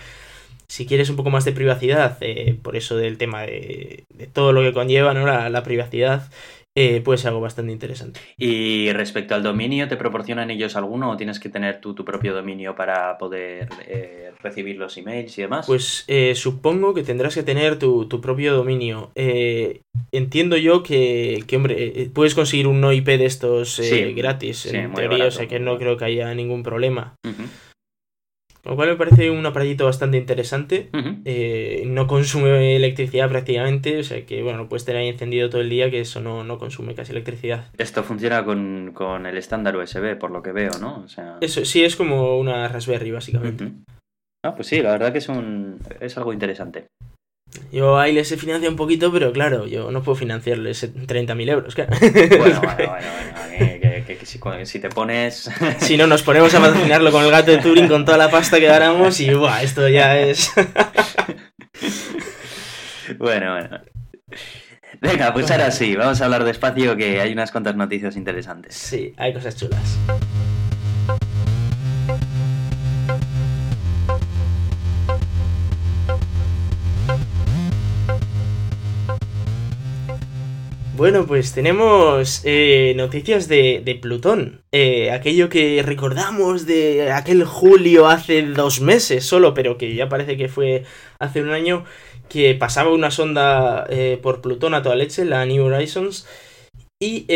[0.69, 4.63] si quieres un poco más de privacidad, eh, por eso del tema de, todo lo
[4.63, 5.27] que conlleva ¿no?
[5.27, 6.31] la, privacidad,
[6.77, 8.21] eh, puede ser algo bastante interesante.
[8.37, 12.35] Y respecto al dominio, ¿te proporcionan ellos alguno o tienes que tener tú tu propio
[12.35, 15.67] dominio para poder eh, recibir los emails y demás?
[15.67, 19.13] Pues supongo que tendrás que tener tu, propio dominio.
[20.11, 23.81] entiendo yo que, hombre, puedes conseguir un no IP de estos
[24.17, 27.15] gratis, en teoría, o sea que no creo que haya ningún problema.
[28.65, 30.89] Lo cual me parece un aparatito bastante interesante.
[31.25, 35.61] Eh, no consume electricidad prácticamente, o sea que bueno, lo puedes tener ahí encendido todo
[35.61, 37.67] el día, que eso no, no consume casi electricidad.
[37.79, 38.95] Esto funciona con,
[39.27, 41.03] el estándar USB, por lo que veo, ¿no?
[41.05, 41.39] O sea...
[41.41, 43.73] Eso sí, es como una Raspberry, básicamente.
[44.45, 46.87] Ah, pues sí, la verdad que es, un, es algo interesante.
[47.73, 51.75] Yo ahí les he financiado un poquito, pero claro, yo no puedo financiarles 30.000 euros.
[51.77, 51.91] Bueno,
[52.39, 53.74] bueno, bueno,
[54.25, 55.51] que, si, te pones...
[55.79, 58.59] si no, nos ponemos a patrocinarlo con el gato de Turing con toda la pasta
[58.59, 60.53] que ganamos y buah, esto ya es...
[63.19, 63.81] bueno, bueno.
[65.01, 68.75] Venga, pues ahora sí, vamos a hablar despacio que hay unas cuantas noticias interesantes.
[68.75, 69.99] Sí, hay cosas chulas.
[80.97, 84.63] Bueno, pues tenemos eh, noticias de, Plutón.
[84.71, 90.37] Eh, aquello que recordamos de aquel julio hace dos meses solo, pero que ya parece
[90.37, 90.85] que fue
[91.19, 91.85] hace un año,
[92.29, 96.29] que pasaba una sonda eh, por Plutón a toda leche, la New Horizons,
[97.03, 97.27] y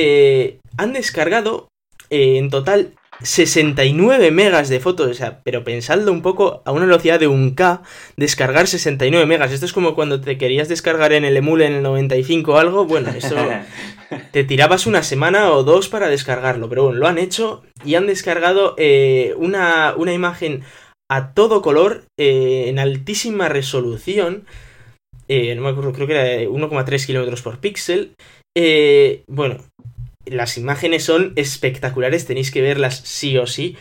[0.77, 1.67] han descargado
[2.11, 7.19] en total 69 megas de fotos, o sea, pero pensadlo un poco a una velocidad
[7.19, 7.83] de un K,
[8.17, 9.53] descargar 69 megas.
[9.53, 12.85] Esto es como cuando te querías descargar en el emule en el 95 o algo,
[12.85, 13.37] bueno, eso
[14.33, 18.07] te tirabas una semana o dos para descargarlo, pero bueno, lo han hecho y han
[18.07, 20.63] descargado eh, una, una, imagen
[21.11, 24.45] a todo color eh, en altísima resolución.
[25.27, 28.15] Eh, no me acuerdo, creo que era 1,3 kilómetros por píxel.
[29.27, 29.59] bueno,
[30.31, 33.77] las imágenes son espectaculares, tenéis que verlas sí o sí.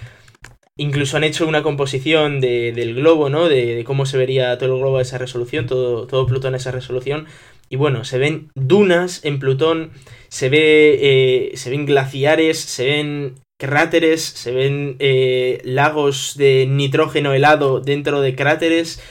[0.79, 3.49] Incluso han hecho una composición del globo, ¿no?
[3.49, 6.71] De, cómo se vería todo el globo a esa resolución, todo, todo Plutón a esa
[6.71, 7.25] resolución.
[7.69, 9.91] Y bueno, se ven dunas en Plutón,
[10.29, 17.33] se, ve, eh, se ven glaciares, se ven cráteres, se ven eh, lagos de nitrógeno
[17.33, 19.01] helado dentro de cráteres.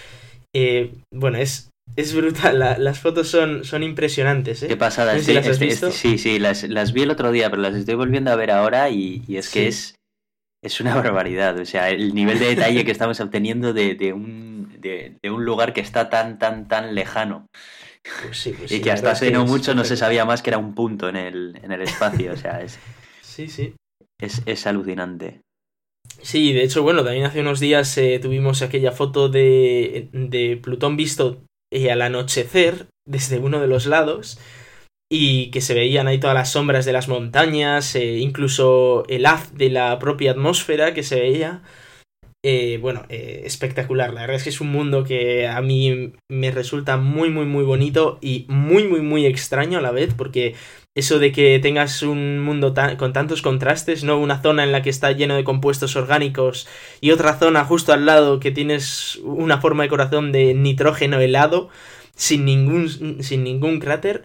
[0.55, 4.68] Eh, bueno, es es brutal, las fotos son, son impresionantes, ¿eh?
[4.68, 7.74] Qué pasada, sí, las este, este, sí, sí, las, vi el otro día, pero las
[7.74, 9.94] estoy volviendo a ver ahora y, es que es,
[10.62, 11.59] es una barbaridad.
[11.59, 15.80] O sea, el nivel de detalle que estamos obteniendo de, un, de, un lugar que
[15.80, 17.46] está tan, tan, tan lejano.
[18.22, 20.59] Pues sí, pues y que hasta hace no mucho no se sabía más que era
[20.59, 22.32] un punto en el, en el espacio.
[22.32, 22.78] O sea, es.
[23.22, 23.74] Sí, sí.
[24.20, 25.40] Es, es alucinante.
[26.22, 30.96] Sí, de hecho, bueno, también hace unos días eh, tuvimos aquella foto de, de Plutón
[30.96, 34.38] visto y al anochecer desde uno de los lados
[35.09, 39.55] y que se veían ahí todas las sombras de las montañas, eh, incluso el haz
[39.55, 41.62] de la propia atmósfera que se veía.
[42.48, 44.14] Eh, bueno, eh, espectacular.
[44.14, 47.64] La verdad es que es un mundo que a mí me resulta muy, muy, muy
[47.64, 50.54] bonito y muy, muy, muy extraño a la vez, porque
[50.94, 54.20] eso de que tengas un mundo con tantos contrastes, ¿no?
[54.20, 56.68] Una zona en la que está lleno de compuestos orgánicos
[57.00, 61.68] y otra zona justo al lado que tienes una forma de corazón de nitrógeno helado
[62.14, 64.22] sin ningún, sin ningún cráter,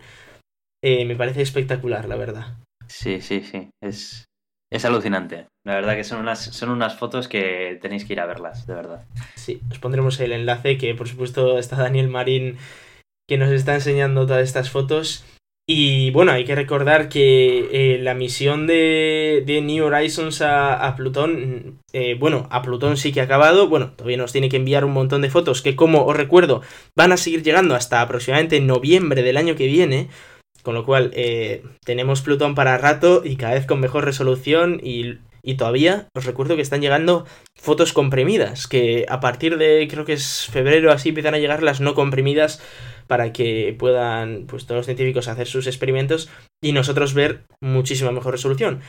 [0.83, 2.57] eh, me parece espectacular, la verdad.
[2.87, 3.71] Sí, sí, sí.
[3.81, 4.25] Es,
[4.71, 5.47] es alucinante.
[5.65, 8.73] La verdad que son unas, son unas fotos que tenéis que ir a verlas, de
[8.73, 9.05] verdad.
[9.35, 12.57] Sí, os pondremos el enlace que por supuesto está Daniel Marín
[13.27, 15.25] que nos está enseñando todas estas fotos.
[15.67, 22.15] Y bueno, hay que recordar que eh, la misión de, New Horizons a, Plutón, eh,
[22.19, 25.21] bueno, a Plutón sí que ha acabado, bueno, todavía nos tiene que enviar un montón
[25.21, 26.61] de fotos que como os recuerdo
[26.97, 30.09] van a seguir llegando hasta aproximadamente noviembre del año que viene,
[30.63, 35.17] con lo cual eh, tenemos Plutón para rato y cada vez con mejor resolución y,
[35.43, 40.13] y todavía os recuerdo que están llegando fotos comprimidas, que a partir de creo que
[40.13, 42.61] es febrero así empiezan a llegar las no comprimidas
[43.07, 46.29] para que puedan pues todos los científicos hacer sus experimentos
[46.63, 48.81] y nosotros ver muchísima mejor resolución.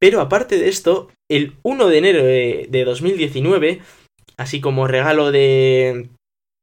[0.00, 3.80] Pero aparte de esto, el 1 de enero de, 2019,
[4.36, 6.08] así como regalo de,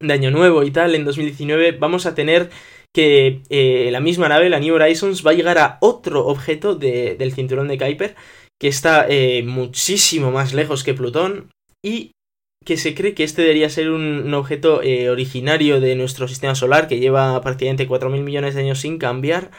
[0.02, 2.50] de, Año Nuevo y tal, en 2019 vamos a tener
[2.96, 7.34] que eh, la misma nave, la New Horizons, va a llegar a otro objeto del
[7.34, 8.16] cinturón de Kuiper,
[8.58, 11.52] que está eh, muchísimo más lejos que Plutón
[11.84, 12.12] y
[12.64, 16.88] que se cree que este debería ser un, objeto eh, originario de nuestro sistema solar
[16.88, 19.52] que lleva prácticamente 4.000 millones de años sin cambiar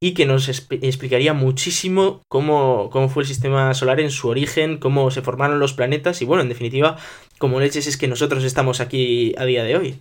[0.00, 5.10] y que nos explicaría muchísimo cómo, cómo, fue el sistema solar en su origen, cómo
[5.10, 6.96] se formaron los planetas y bueno, en definitiva,
[7.36, 10.00] como leches es que nosotros estamos aquí a día de hoy.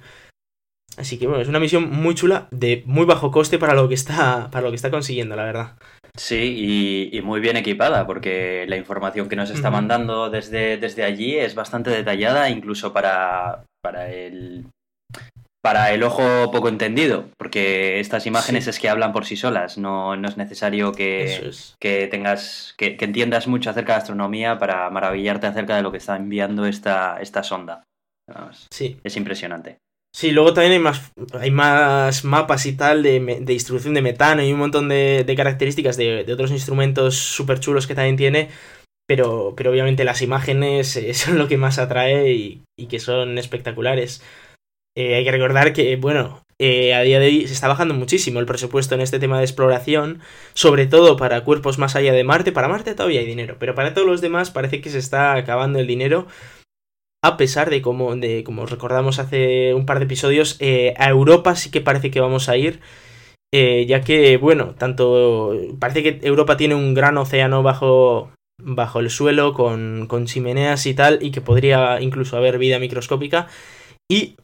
[1.00, 3.96] Así que bueno, es una misión muy chula, de muy bajo coste para lo que
[3.96, 5.78] está, para lo que está consiguiendo, la verdad.
[6.18, 11.38] Sí, y, muy bien equipada, porque la información que nos está mandando desde, desde allí
[11.38, 14.66] es bastante detallada, incluso para, para el
[15.62, 20.18] para el ojo poco entendido, porque estas imágenes es que hablan por sí solas, no,
[20.18, 25.76] no es necesario que, que tengas, que, entiendas mucho acerca de astronomía para maravillarte acerca
[25.76, 27.84] de lo que está enviando esta, esta sonda.
[28.72, 29.00] sí.
[29.04, 29.80] Es impresionante.
[30.12, 34.44] Sí, luego también hay más, hay más mapas y tal de, de distribución de metano
[34.44, 38.50] y un montón de, características de, otros instrumentos súper chulos que también tiene.
[39.08, 44.24] Pero, pero obviamente las imágenes eh, son lo que más atrae y, que son espectaculares.
[44.96, 48.40] Eh, hay que recordar que, bueno, eh, a día de hoy se está bajando muchísimo
[48.40, 50.22] el presupuesto en este tema de exploración,
[50.54, 52.52] sobre todo para cuerpos más allá de Marte.
[52.52, 55.80] Para Marte todavía hay dinero, pero para todos los demás parece que se está acabando
[55.80, 56.28] el dinero
[57.24, 61.72] a pesar de como, de, recordamos hace un par de episodios, eh, a Europa sí
[61.72, 62.80] que parece que vamos a ir,
[63.54, 69.10] eh, ya que, bueno, tanto parece que Europa tiene un gran océano bajo, bajo el
[69.10, 73.48] suelo con, con chimeneas y tal, y que podría incluso haber vida microscópica,
[74.10, 74.36] y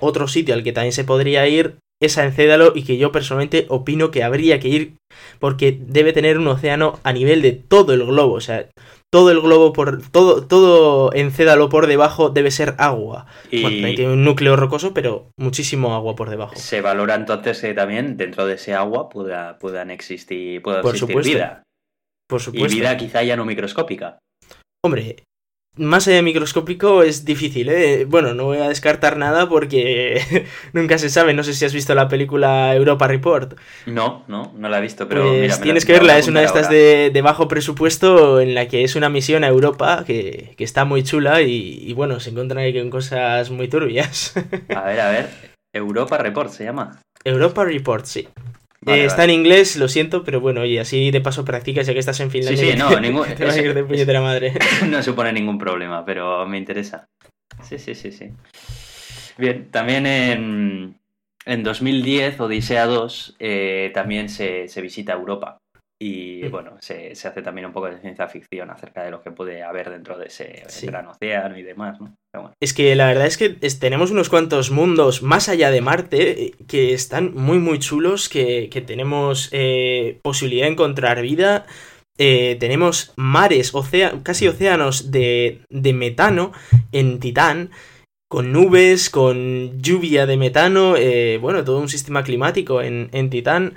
[0.00, 4.10] otro sitio al que también se podría ir es Encédalo y que yo personalmente opino
[4.10, 4.94] que habría que ir
[5.38, 8.66] porque debe tener un océano a nivel de todo el globo, o sea,
[9.10, 13.26] todo el globo por todo todo Encédalo por debajo debe ser agua.
[13.50, 16.56] Y tiene un núcleo rocoso, pero muchísimo agua por debajo.
[16.56, 21.22] Se valora entonces que también dentro de ese agua pueda, puedan existir, pueda por existir
[21.22, 21.62] vida.
[22.28, 22.74] Por supuesto.
[22.74, 24.18] Y vida quizá ya no microscópica.
[24.84, 25.22] Hombre,
[25.76, 28.04] más allá de microscópico es difícil, ¿eh?
[28.04, 31.34] Bueno, no voy a descartar nada porque nunca se sabe.
[31.34, 33.58] No sé si has visto la película Europa Report.
[33.86, 36.18] No, no, no la he visto, pero pues tienes que verla.
[36.18, 40.04] Es una de estas de, bajo presupuesto en la que es una misión a Europa
[40.06, 44.34] que, está muy chula y, bueno, se encuentran ahí con cosas muy turbias.
[44.74, 45.30] a ver, a ver.
[45.74, 47.00] Europa Report se llama.
[47.24, 48.28] Europa Report, sí.
[48.86, 51.98] Eh, está en inglés, lo siento, pero bueno, oye, así de paso practicas ya que
[51.98, 52.62] estás en Finlandia.
[52.64, 53.26] Sí, sí, no, ningún...
[53.34, 54.52] te va a ir de puñetera madre.
[54.88, 57.06] no supone ningún problema, pero me interesa.
[57.62, 58.30] Sí, sí, sí, sí.
[59.38, 61.00] Bien, también en,
[61.46, 65.58] en 2010, Odisea 2, eh, también se, se visita Europa.
[66.06, 69.62] Y bueno, se, hace también un poco de ciencia ficción acerca de lo que puede
[69.62, 71.96] haber dentro de ese gran océano y demás.
[72.60, 76.54] Es que la verdad es que tenemos unos cuantos mundos más allá de Marte eh,
[76.68, 81.64] que están muy muy chulos, que, tenemos eh, posibilidad de encontrar vida.
[82.18, 83.72] Eh, tenemos mares,
[84.22, 86.52] casi océanos de, de metano
[86.92, 87.70] en Titán
[88.28, 90.96] con nubes, con lluvia de metano,
[91.40, 93.74] bueno, todo un sistema climático en, en Titán.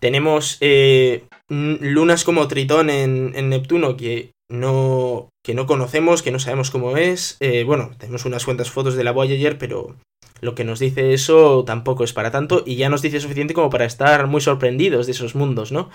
[0.00, 6.70] Tenemos eh, lunas como Tritón en, Neptuno que no, que no conocemos, que no sabemos
[6.70, 7.36] cómo es.
[7.40, 9.94] Eh, bueno, tenemos unas cuantas fotos de la Voyager, pero
[10.40, 13.70] lo que nos dice eso tampoco es para tanto y ya nos dice suficiente como
[13.70, 15.90] para estar muy sorprendidos de esos mundos, ¿no?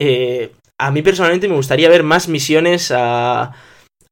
[0.00, 3.52] Eh, a mí personalmente me gustaría ver más misiones a,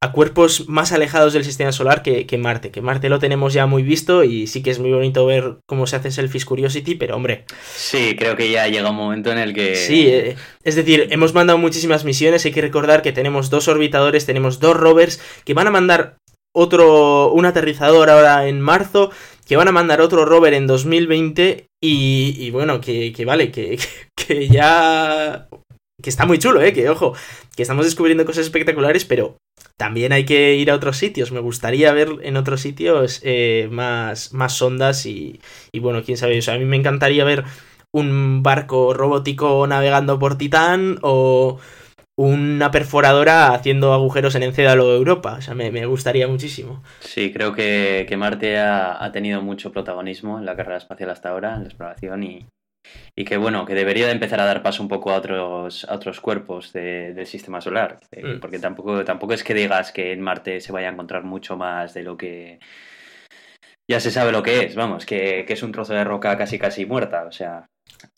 [0.05, 2.71] a cuerpos más alejados del sistema solar que, Marte.
[2.71, 5.87] Que Marte lo tenemos ya muy visto y sí que es muy bonito ver cómo
[5.87, 7.47] se hace Selfish Curiosity, pero hombre.
[7.75, 9.75] Sí, creo que ya llega un momento en el que.
[9.77, 12.45] Sí, eh, es decir, hemos mandado muchísimas misiones.
[12.45, 16.19] Hay que recordar que tenemos dos orbitadores, tenemos dos rovers que van a mandar
[16.55, 17.33] otro.
[17.33, 19.11] un aterrizador ahora en marzo.
[19.47, 21.67] Que van a mandar otro rover en 2020.
[21.83, 23.79] Y, bueno, que, vale, que,
[24.15, 25.49] que ya
[26.03, 26.73] que está muy chulo, ¿eh?
[26.73, 27.15] Que ojo,
[27.57, 29.39] que estamos descubriendo cosas espectaculares, pero
[29.77, 31.33] también hay que ir a otros sitios.
[31.33, 35.41] Me gustaría ver en otros sitios eh, más, más sondas y,
[35.73, 36.41] y, bueno, quién sabe.
[36.47, 37.45] A mí me encantaría ver
[37.93, 41.59] un barco robótico navegando por Titán o
[42.17, 45.37] una perforadora haciendo agujeros en Encédalo de Europa.
[45.39, 46.83] O sea, me, gustaría muchísimo.
[47.01, 51.55] Sí, creo que, Marte ha, ha, tenido mucho protagonismo en la carrera espacial hasta ahora,
[51.55, 52.47] en la exploración, y,
[53.17, 55.95] y que bueno, que debería de empezar a dar paso un poco a otros, a
[55.95, 58.41] otros cuerpos del sistema solar, eh, mm.
[58.41, 61.95] porque tampoco, tampoco es que digas que en Marte se vaya a encontrar mucho más
[61.95, 62.59] de lo que
[63.89, 66.87] ya se sabe lo que es, vamos, que, es un trozo de roca casi casi
[66.87, 67.67] muerta, o sea...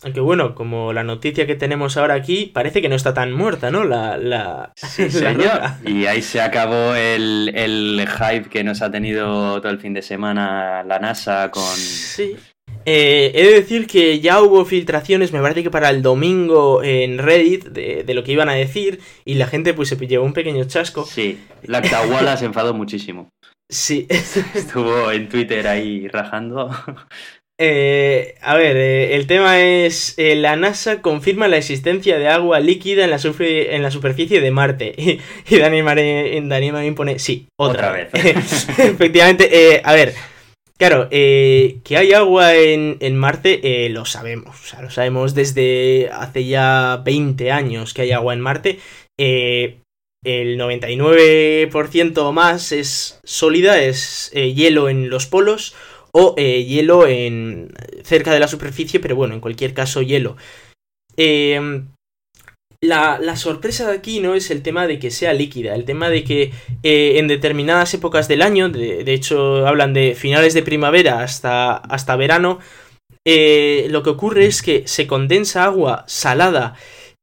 [0.03, 3.71] Aunque bueno, como la noticia que tenemos ahora aquí, parece que no está tan muerta,
[3.71, 3.85] ¿no?
[3.85, 4.73] La, la...
[4.77, 5.61] Sí, señor.
[5.85, 10.03] y ahí se acabó el, el hype que nos ha tenido todo el fin de
[10.03, 11.63] semana la NASA con...
[11.63, 12.37] Sí.
[12.89, 17.19] Eh, he de decir que ya hubo filtraciones, me parece que para el domingo en
[17.19, 20.65] Reddit, de, lo que iban a decir, y la gente pues se llevó un pequeño
[20.67, 21.05] chasco.
[21.05, 23.29] Sí, la Tawala se enfadó muchísimo.
[23.69, 24.07] Sí.
[24.55, 26.71] Estuvo en Twitter ahí rajando.
[27.59, 33.03] Eh, a ver, eh, el tema es, la NASA confirma la existencia de agua líquida
[33.03, 34.95] en la, en la superficie de Marte.
[35.49, 38.11] Y, Daniel Marín, pone, sí, otra, vez.
[38.79, 40.15] Efectivamente, a ver,
[40.79, 46.11] Claro, eh, que hay agua en, Marte eh, lo sabemos, o sea, lo sabemos desde
[46.13, 48.79] hace ya 20 años que hay agua en Marte.
[49.19, 49.81] Eh,
[50.23, 55.75] el 99% o más es sólida, es hielo en los polos
[56.13, 57.73] o hielo en
[58.03, 60.37] cerca de la superficie, pero bueno, en cualquier caso hielo.
[62.87, 66.25] La, sorpresa de aquí no es el tema de que sea líquida, el tema de
[66.25, 71.77] que eh, en determinadas épocas del año, de, hecho hablan de finales de primavera hasta,
[71.77, 72.59] hasta verano,
[73.25, 76.75] eh, lo que ocurre es que se condensa agua salada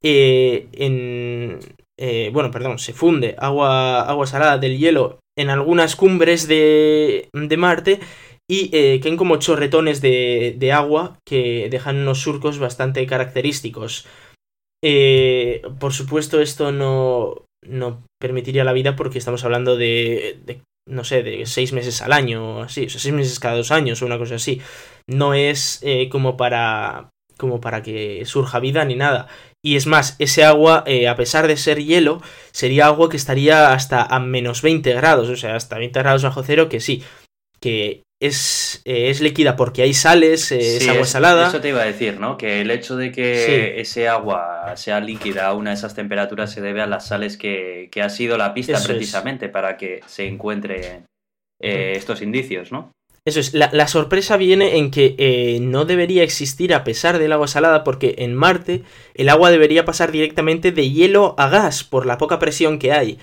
[0.01, 1.59] eh, en...
[2.33, 7.99] Bueno, perdón, se funde agua, agua salada del hielo en algunas cumbres de, de Marte
[8.47, 14.05] y eh, caen como chorretones de, de, agua que dejan unos surcos bastante característicos.
[14.85, 21.23] Eh, por supuesto, esto no, no permitiría la vida porque estamos hablando de, no sé,
[21.23, 24.05] de seis meses al año o así, o sea, seis meses cada dos años o
[24.05, 24.61] una cosa así.
[25.09, 29.27] No es eh, como para como para que surja vida ni nada.
[29.65, 32.21] Y es más, ese agua, eh, a pesar de ser hielo,
[32.51, 36.43] sería agua que estaría hasta a menos 20 grados, o sea, hasta 20 grados bajo
[36.43, 37.03] cero, que sí,
[37.59, 41.47] que es, eh, es líquida porque hay sales, eh, Sí, es agua salada.
[41.47, 42.37] Eso te iba a decir, ¿no?
[42.37, 43.45] Que el hecho de que
[43.75, 43.81] Sí.
[43.81, 47.89] ese agua sea líquida a una de esas temperaturas se debe a las sales que,
[47.91, 48.87] que ha sido la pista Eso es.
[48.87, 51.05] precisamente para que se encuentren
[51.61, 52.91] eh, estos indicios, ¿no?
[53.25, 57.47] Eso es, la, la sorpresa viene en que no debería existir a pesar del agua
[57.47, 62.17] salada porque en Marte el agua debería pasar directamente de hielo a gas por la
[62.17, 63.17] poca presión que hay.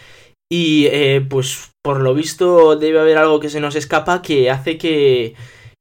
[0.50, 4.76] Y eh, pues por lo visto debe haber algo que se nos escapa que hace
[4.76, 5.34] que,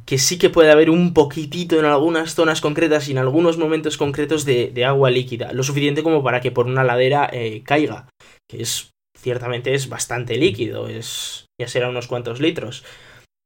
[0.06, 3.96] que sí que puede haber un poquitito en algunas zonas concretas y en algunos momentos
[3.98, 5.54] concretos de, agua líquida.
[5.54, 8.08] Lo suficiente como para que por una ladera eh, caiga.
[8.50, 12.84] Que es, ciertamente es bastante líquido, es ya será unos cuantos litros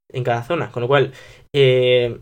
[0.10, 0.72] en cada zona.
[0.72, 1.12] Con lo cual,
[1.54, 2.20] eh,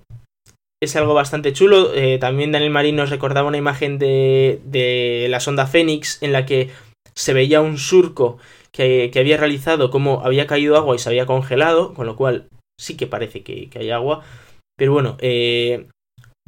[0.82, 1.94] es algo bastante chulo.
[1.94, 6.48] Eh, también Daniel Marín nos recordaba una imagen de, de la sonda Fénix en la
[6.48, 6.72] que
[7.14, 8.40] se veía un surco
[8.72, 12.50] que, había realizado como había caído agua y se había congelado, con lo cual
[12.80, 14.24] sí que parece que, que hay agua.
[14.78, 15.88] Pero bueno, eh,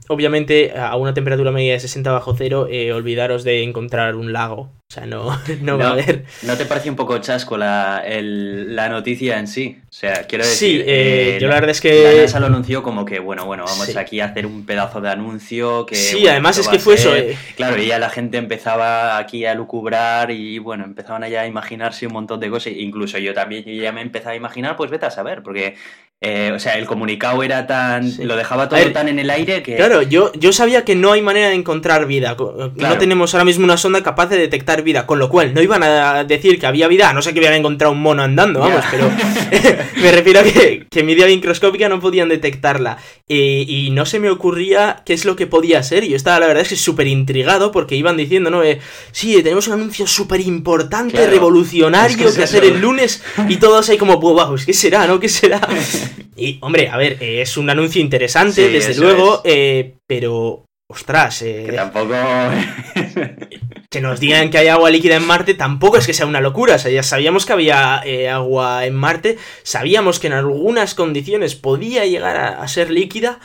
[0.10, 4.72] obviamente a una temperatura media de 60 bajo cero, eh, olvidaros de encontrar un lago.
[4.89, 6.26] O sea, no, no va a haber.
[6.43, 9.78] ¿No te parece un poco chasco la, el- la noticia en sí?
[9.89, 10.86] O sea, quiero Sí, decir...
[10.88, 12.22] eh, yo la verdad es La que.
[12.22, 13.97] NASA lo anunció como que, bueno, bueno, vamos Sí.
[13.97, 15.95] aquí a hacer un pedazo de anuncio que...
[15.95, 17.12] Sí, bueno, además es que fue eso.
[17.12, 21.41] ser- eh, Claro, y ya la gente empezaba aquí a lucubrar y bueno, empezaban ya
[21.41, 22.74] a imaginarse un montón de cosas.
[22.76, 25.76] Incluso yo también yo ya me empezaba a imaginar, pues vete a saber, porque,
[26.26, 28.10] eh, o sea, el comunicado era tan.
[28.10, 28.24] Sí.
[28.24, 29.76] Lo dejaba todo ver, tan en el aire que.
[29.76, 32.38] Claro, yo, yo sabía que no hay manera de encontrar vida.
[32.38, 32.72] Claro.
[32.78, 35.84] No tenemos ahora mismo una sonda capaz de detectar vida, con lo cual no iban
[35.84, 38.86] a decir que había vida, a no sé que hubieran encontrado un mono andando, vamos,
[38.90, 39.12] pero
[40.02, 42.98] me refiero a que, que media microscópica no podían detectarla.
[43.28, 46.06] Eh, y no se me ocurría qué es lo que podía ser.
[46.06, 48.64] Y yo estaba, la verdad, es que súper intrigado porque iban diciendo, ¿no?
[48.64, 48.80] Eh,
[49.12, 51.32] sí, tenemos un anuncio súper importante, Claro.
[51.32, 55.06] revolucionario Es que, que hacer el lunes y todos ahí como, "Buah, pues, ¿qué será,
[55.08, 55.20] no?
[55.20, 55.60] ¿Qué será?
[56.36, 61.41] Y, hombre, a ver, eh, es un anuncio interesante, Sí, desde luego, eh, pero, ostras,
[61.41, 62.14] eh, que tampoco.
[63.89, 66.76] que nos digan que hay agua líquida en Marte tampoco es que sea una locura.
[66.76, 71.55] O sea, ya sabíamos que había eh, agua en Marte, sabíamos que en algunas condiciones
[71.55, 73.39] podía llegar a, a ser líquida.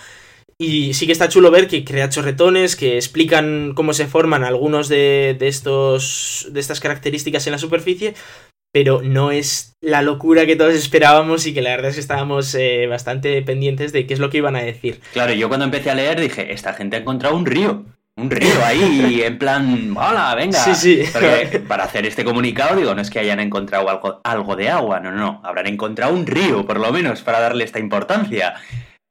[0.60, 4.88] Y sí que está chulo ver que crea chorretones, que explican cómo se forman algunos
[4.88, 8.14] de, de estos, de estas características en la superficie,
[8.72, 12.54] pero no es la locura que todos esperábamos y que la verdad es que estábamos
[12.54, 15.00] eh, bastante pendientes de qué es lo que iban a decir.
[15.12, 17.84] Claro, yo cuando empecé a leer dije, esta gente ha encontrado un río.
[18.16, 20.58] Un río ahí, en plan, hola, venga.
[20.58, 21.08] Sí, sí.
[21.12, 24.98] Porque para hacer este comunicado, digo, no es que hayan encontrado algo, algo de agua,
[24.98, 25.40] no, no, no.
[25.44, 28.54] Habrán encontrado un río, por lo menos, para darle esta importancia.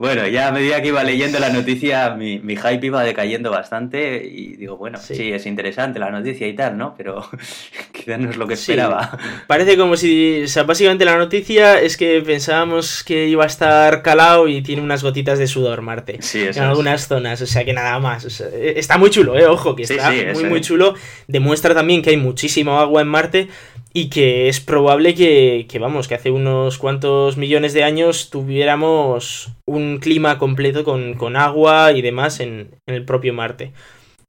[0.00, 4.24] Bueno, ya a medida que iba leyendo la noticia, mi, mi hype iba decayendo bastante
[4.24, 5.16] y digo, bueno, Sí.
[5.16, 6.94] sí, es interesante la noticia y tal, ¿no?
[6.96, 7.28] Pero
[7.92, 8.70] quizás no es lo que Sí.
[8.70, 9.18] esperaba.
[9.48, 14.02] Parece como si, o sea, básicamente la noticia es que pensábamos que iba a estar
[14.02, 16.18] calado y tiene unas gotitas de sudor Marte.
[16.20, 16.70] Sí, eso en es.
[16.70, 18.24] algunas zonas, o sea que nada más.
[18.24, 20.94] o sea, eh, está muy chulo, eh, ojo, que está muy muy chulo.
[21.26, 23.48] Demuestra también que hay muchísimo agua en Marte
[23.92, 29.50] y que es probable que, que, vamos, que hace unos cuantos millones de años tuviéramos
[29.66, 33.72] un clima completo con, con agua y demás en, en el propio Marte.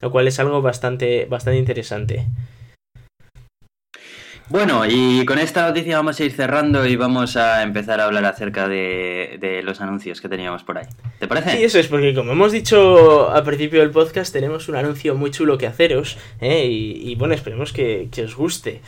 [0.00, 2.26] Lo cual es algo bastante, bastante interesante.
[4.50, 8.24] Bueno, y con esta noticia vamos a ir cerrando y vamos a empezar a hablar
[8.24, 10.86] acerca de, de los anuncios que teníamos por ahí.
[11.20, 11.56] ¿Te parece?
[11.56, 15.30] Sí, eso es porque como hemos dicho al principio del podcast, tenemos un anuncio muy
[15.30, 16.66] chulo que haceros, ¿eh?
[16.66, 18.80] y, y, bueno, esperemos que, que os guste.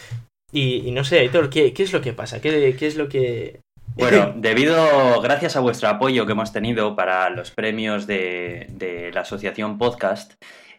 [0.52, 2.40] Y, no sé, Aitor, ¿qué, ¿qué, es lo que pasa?
[2.40, 3.60] ¿Qué, es lo que...?
[3.94, 9.76] Bueno, debido, gracias a vuestro apoyo que hemos tenido para los premios de, la asociación
[9.76, 10.34] podcast,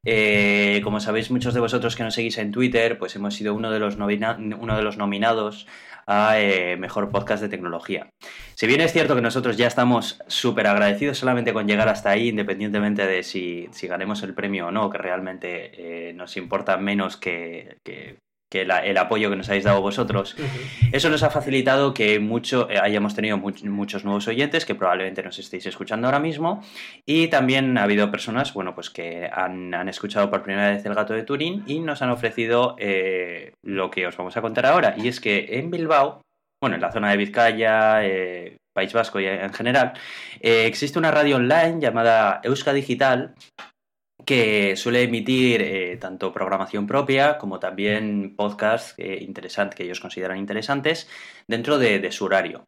[0.06, 3.70] Eh, como sabéis muchos de vosotros que nos seguís en Twitter, pues hemos sido uno
[3.72, 5.68] de los, uno de los nominados
[6.08, 8.10] a eh, Mejor Podcast de Tecnología.
[8.56, 12.30] Si bien es cierto que nosotros ya estamos súper agradecidos solamente con llegar hasta ahí,
[12.30, 17.18] independientemente de si, si ganemos el premio o no, que realmente eh, nos importa menos
[17.18, 17.78] que,
[18.62, 20.36] el apoyo que nos habéis dado vosotros.
[20.92, 25.40] Eso nos ha facilitado que mucho, eh, hayamos tenido muchos nuevos oyentes que probablemente nos
[25.40, 26.64] estéis escuchando ahora mismo.
[27.06, 31.14] Y también ha habido personas, bueno, pues que han, escuchado por primera vez El Gato
[31.14, 34.96] de Turín y nos han ofrecido eh, lo que os vamos a contar ahora.
[34.98, 36.22] Y es que en Bilbao,
[36.62, 39.94] bueno, en la zona de Vizcaya, eh, País Vasco y en general,
[40.40, 43.36] existe una radio online llamada Euska Digital
[44.26, 49.28] que suele emitir eh, tanto programación propia como también podcasts eh,
[49.76, 51.08] que ellos consideran interesantes
[51.48, 52.66] dentro de, su horario.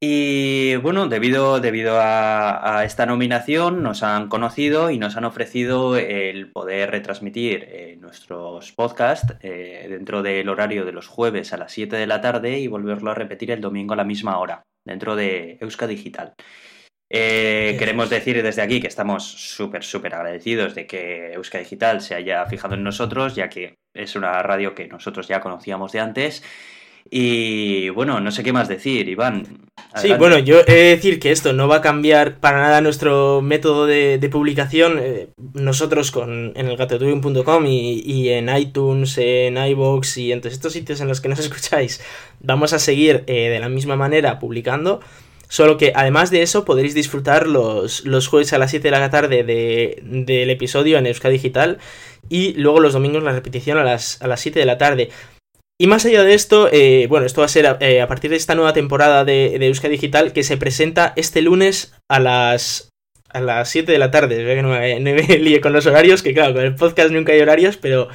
[0.00, 6.50] Y bueno, debido, debido a, esta nominación nos han conocido y nos han ofrecido el
[6.50, 12.06] poder retransmitir eh, nuestros podcasts dentro del horario de los jueves a las 7 de
[12.06, 15.86] la tarde y volverlo a repetir el domingo a la misma hora, dentro de Euska
[15.86, 16.34] Digital.
[17.14, 22.14] Eh, queremos decir desde aquí que estamos súper, súper agradecidos de que Euska Digital se
[22.14, 26.42] haya fijado en nosotros, ya que es una radio que nosotros ya conocíamos de antes.
[27.10, 29.66] Y bueno, no sé qué más decir, Iván.
[29.96, 33.42] Sí, bueno, yo he de decir que esto no va a cambiar para nada nuestro
[33.42, 34.98] método de, publicación.
[34.98, 40.54] Eh, nosotros con, en el gatoturium.com y, y, en iTunes, en iBox y en todos
[40.54, 42.00] estos sitios en los que nos escucháis,
[42.40, 45.00] vamos a seguir eh, de la misma manera publicando.
[45.52, 49.10] Solo que además de eso podréis disfrutar los, los jueves a las 7 de la
[49.10, 51.76] tarde del episodio en Euskadi Digital
[52.30, 55.10] y luego los domingos la repetición a las, a las 7 de la tarde.
[55.78, 58.36] Y más allá de esto, eh, bueno, esto va a ser eh, a, partir de
[58.36, 62.88] esta nueva temporada de, de Digital que se presenta este lunes a las,
[63.28, 64.36] a las 7 de la tarde.
[64.46, 67.76] que no me, líe con los horarios, que claro, con el podcast nunca hay horarios,
[67.76, 68.08] pero,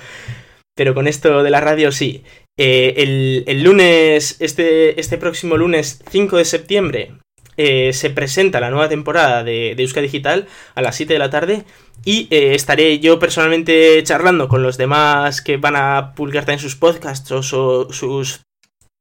[0.76, 2.24] pero con esto de la radio sí.
[2.60, 7.12] Eh, el, el, lunes, este, este próximo lunes 5 de septiembre,
[7.58, 11.32] eh, se presenta la nueva temporada de, de Euska Digital a las 7 de la
[11.32, 11.66] tarde
[12.06, 16.76] y eh, estaré yo personalmente charlando con los demás que van a publicar también sus
[16.76, 18.42] podcasts o sus,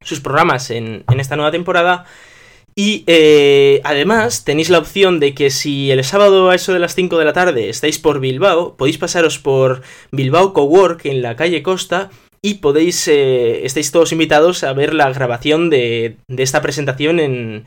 [0.03, 2.05] sus programas en, esta nueva temporada.
[2.75, 6.95] Y eh, además tenéis la opción de que si el sábado a eso de las
[6.95, 11.63] 5 de la tarde estáis por Bilbao, podéis pasaros por Bilbao Cowork en la calle
[11.63, 12.11] Costa
[12.43, 17.65] y podéis, estáis todos invitados a ver la grabación de, de esta presentación en,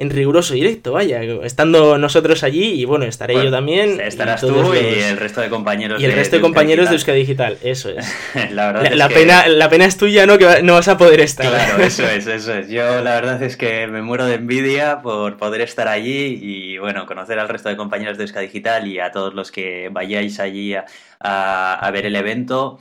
[0.00, 4.00] en riguroso directo, vaya, estando nosotros allí y bueno, estaré yo también.
[4.00, 6.00] Estarás tú y el resto de compañeros.
[6.00, 8.10] Y el resto de, compañeros de Euskadi Digital, eso es.
[8.52, 10.38] la verdad la, pena, la pena es tuya, ¿no?
[10.38, 11.46] Que no vas a poder estar.
[11.46, 12.70] Claro, eso es, eso es.
[12.70, 17.04] Yo la verdad es que me muero de envidia por poder estar allí y bueno,
[17.04, 20.74] conocer al resto de compañeros de Euskadi Digital y a todos los que vayáis allí
[20.74, 22.78] a, a ver el evento.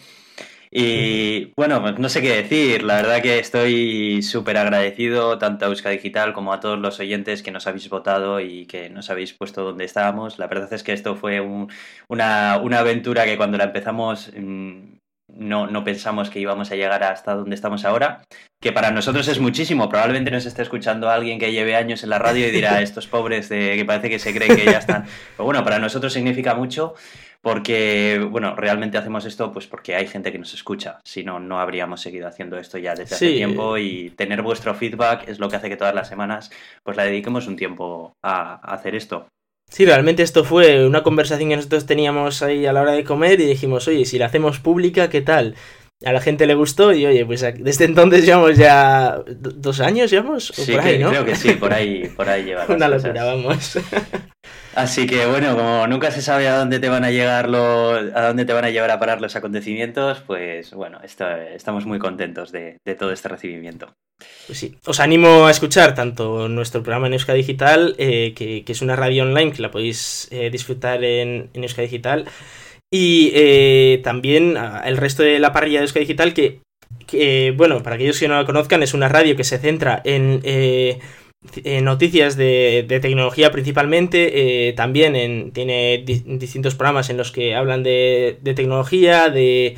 [0.72, 2.84] Y bueno, pues no sé qué decir.
[2.84, 7.42] La verdad que estoy súper agradecido tanto a Euska Digital como a todos los oyentes
[7.42, 10.38] que nos habéis votado y que nos habéis puesto donde estábamos.
[10.38, 11.42] La verdad es que esto fue
[12.08, 17.36] una, aventura que cuando la empezamos mm, no, no pensamos que íbamos a llegar hasta
[17.36, 18.22] donde estamos ahora.
[18.62, 19.90] Que para nosotros es muchísimo.
[19.90, 23.50] Probablemente nos esté escuchando alguien que lleve años en la radio y dirá, estos pobres
[23.50, 25.06] de, que parece que se creen que ya están.
[25.36, 26.94] Pero bueno, para nosotros significa mucho
[27.42, 31.60] porque, bueno, realmente hacemos esto pues porque hay gente que nos escucha, si no, no
[31.60, 35.56] habríamos seguido haciendo esto ya desde hace tiempo y tener vuestro feedback es lo que
[35.56, 36.52] hace que todas las semanas
[36.84, 39.28] pues la dediquemos un tiempo a, hacer esto.
[39.70, 43.40] Sí, realmente esto fue una conversación que nosotros teníamos ahí a la hora de comer
[43.40, 45.56] y dijimos, oye, si la hacemos pública, ¿qué tal?
[46.04, 50.48] A la gente le gustó y oye, pues desde entonces llevamos ya dos años, llevamos.
[50.56, 52.76] Sí, creo que sí, por ahí, por ahí llevamos.
[52.76, 53.78] Una locura, vamos.
[54.76, 58.28] Así que bueno, como nunca se sabe a dónde te van a llegar los, a
[58.28, 62.78] dónde te van a llevar a parar los acontecimientos, pues bueno, estamos muy contentos de,
[62.98, 63.94] todo este recibimiento.
[64.48, 68.82] Pues sí, os animo a escuchar tanto nuestro programa en Euska Digital, eh, que, es
[68.82, 72.26] una radio online que la podéis eh, disfrutar en, en Euska Digital,
[72.92, 76.62] y eh, también el resto de la parrilla de Euska Digital, que,
[77.08, 80.42] que, bueno, para aquellos que no la conozcan, es una radio que se centra en
[81.64, 87.82] eh, noticias de, tecnología principalmente, eh, también en, tiene distintos programas en los que hablan
[87.82, 89.78] de, tecnología, de,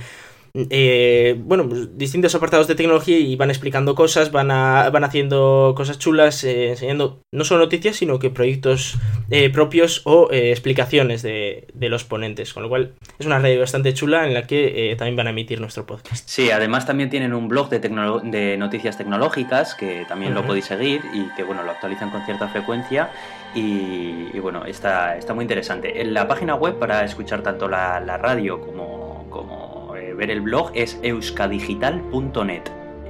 [0.54, 5.74] eh, bueno, pues, distintos apartados de tecnología y van explicando cosas, van, a, van haciendo
[5.76, 8.98] cosas chulas, eh, enseñando no solo noticias, sino que proyectos
[9.30, 12.54] eh, propios o explicaciones de, de, los ponentes.
[12.54, 15.62] Con lo cual es una radio bastante chula en la que también van a emitir
[15.62, 16.28] nuestro podcast.
[16.28, 21.02] Sí, además también tienen un blog de, de noticias tecnológicas que también lo podéis seguir
[21.14, 23.12] y que bueno, lo actualizan con cierta frecuencia.
[23.54, 26.02] Y, bueno, está, está muy interesante.
[26.02, 29.81] En la página web para escuchar tanto la, la radio como, como
[30.16, 32.64] ver el blog es euskadigital.net.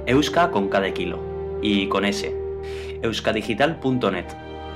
[0.06, 1.18] Euska con cada kilo
[1.62, 2.34] y con S.
[3.02, 4.26] euskadigital.net.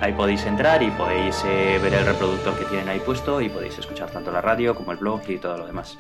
[0.01, 3.79] Ahí podéis entrar y podéis eh, ver el reproductor que tienen ahí puesto y podéis
[3.79, 5.99] escuchar tanto la radio como el blog y todo lo demás.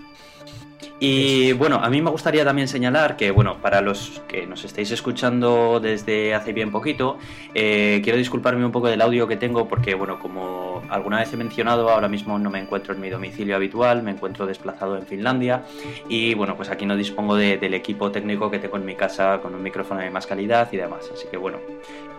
[0.98, 4.90] Y bueno, a mí me gustaría también señalar que, bueno, para los que nos estáis
[4.90, 7.18] escuchando desde hace bien poquito,
[7.54, 11.36] eh, quiero disculparme un poco del audio que tengo porque, bueno, como alguna vez he
[11.36, 15.64] mencionado, ahora mismo no me encuentro en mi domicilio habitual, me encuentro desplazado en Finlandia
[16.08, 19.54] y, bueno, pues aquí no dispongo del equipo técnico que tengo en mi casa con
[19.54, 21.10] un micrófono de más calidad y demás.
[21.12, 21.58] Así que, bueno,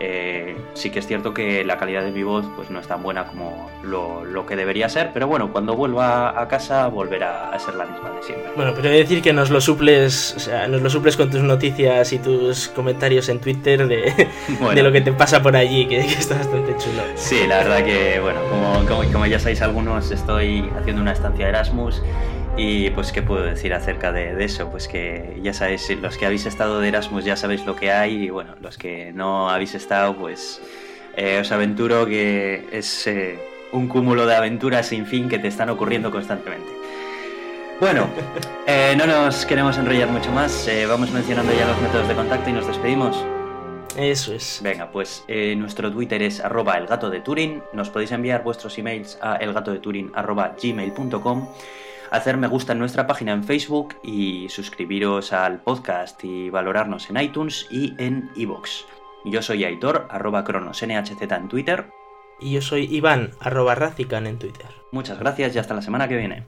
[0.00, 3.02] eh, sí que es cierto que la calidad de mi voz pues no es tan
[3.02, 7.74] buena como lo, que debería ser, pero bueno, cuando vuelva a casa volverá a ser
[7.74, 8.50] la misma de siempre.
[8.54, 11.30] Bueno, pero he de decir que nos lo suples, o sea, nos lo suples con
[11.30, 14.28] tus noticias y tus comentarios en Twitter de,
[14.74, 17.02] de lo que te pasa por allí, que, está bastante chulo.
[17.14, 18.40] Sí, la verdad que, bueno,
[18.88, 22.02] como, como, ya sabéis algunos, estoy haciendo una estancia de Erasmus
[22.56, 24.68] y pues, ¿qué puedo decir acerca de, eso?
[24.70, 28.24] Pues que ya sabéis, los que habéis estado de Erasmus ya sabéis lo que hay
[28.24, 30.60] y bueno, los que no habéis estado, pues
[31.16, 33.38] eh, os aventuro que es eh,
[33.72, 36.77] un cúmulo de aventuras sin fin que te están ocurriendo constantemente.
[37.80, 38.08] Bueno,
[38.66, 42.52] eh, no nos queremos enrollar mucho más, vamos mencionando ya los métodos de contacto y
[42.52, 43.24] nos despedimos.
[43.96, 44.60] Eso es.
[44.62, 45.24] Venga, pues
[45.56, 50.54] nuestro Twitter es arroba elgato de Turing, nos podéis enviar vuestros emails a elgatodeturing arroba
[50.60, 51.48] gmail.com
[52.10, 57.20] hacer me gusta en nuestra página en Facebook y suscribiros al podcast y valorarnos en
[57.20, 58.84] iTunes y en iVoox.
[59.24, 61.86] Yo soy Aitor, arroba cronosnhz en Twitter.
[62.40, 64.68] Y yo soy Iván, arroba racican en Twitter.
[64.92, 66.46] Muchas gracias y hasta la semana que viene.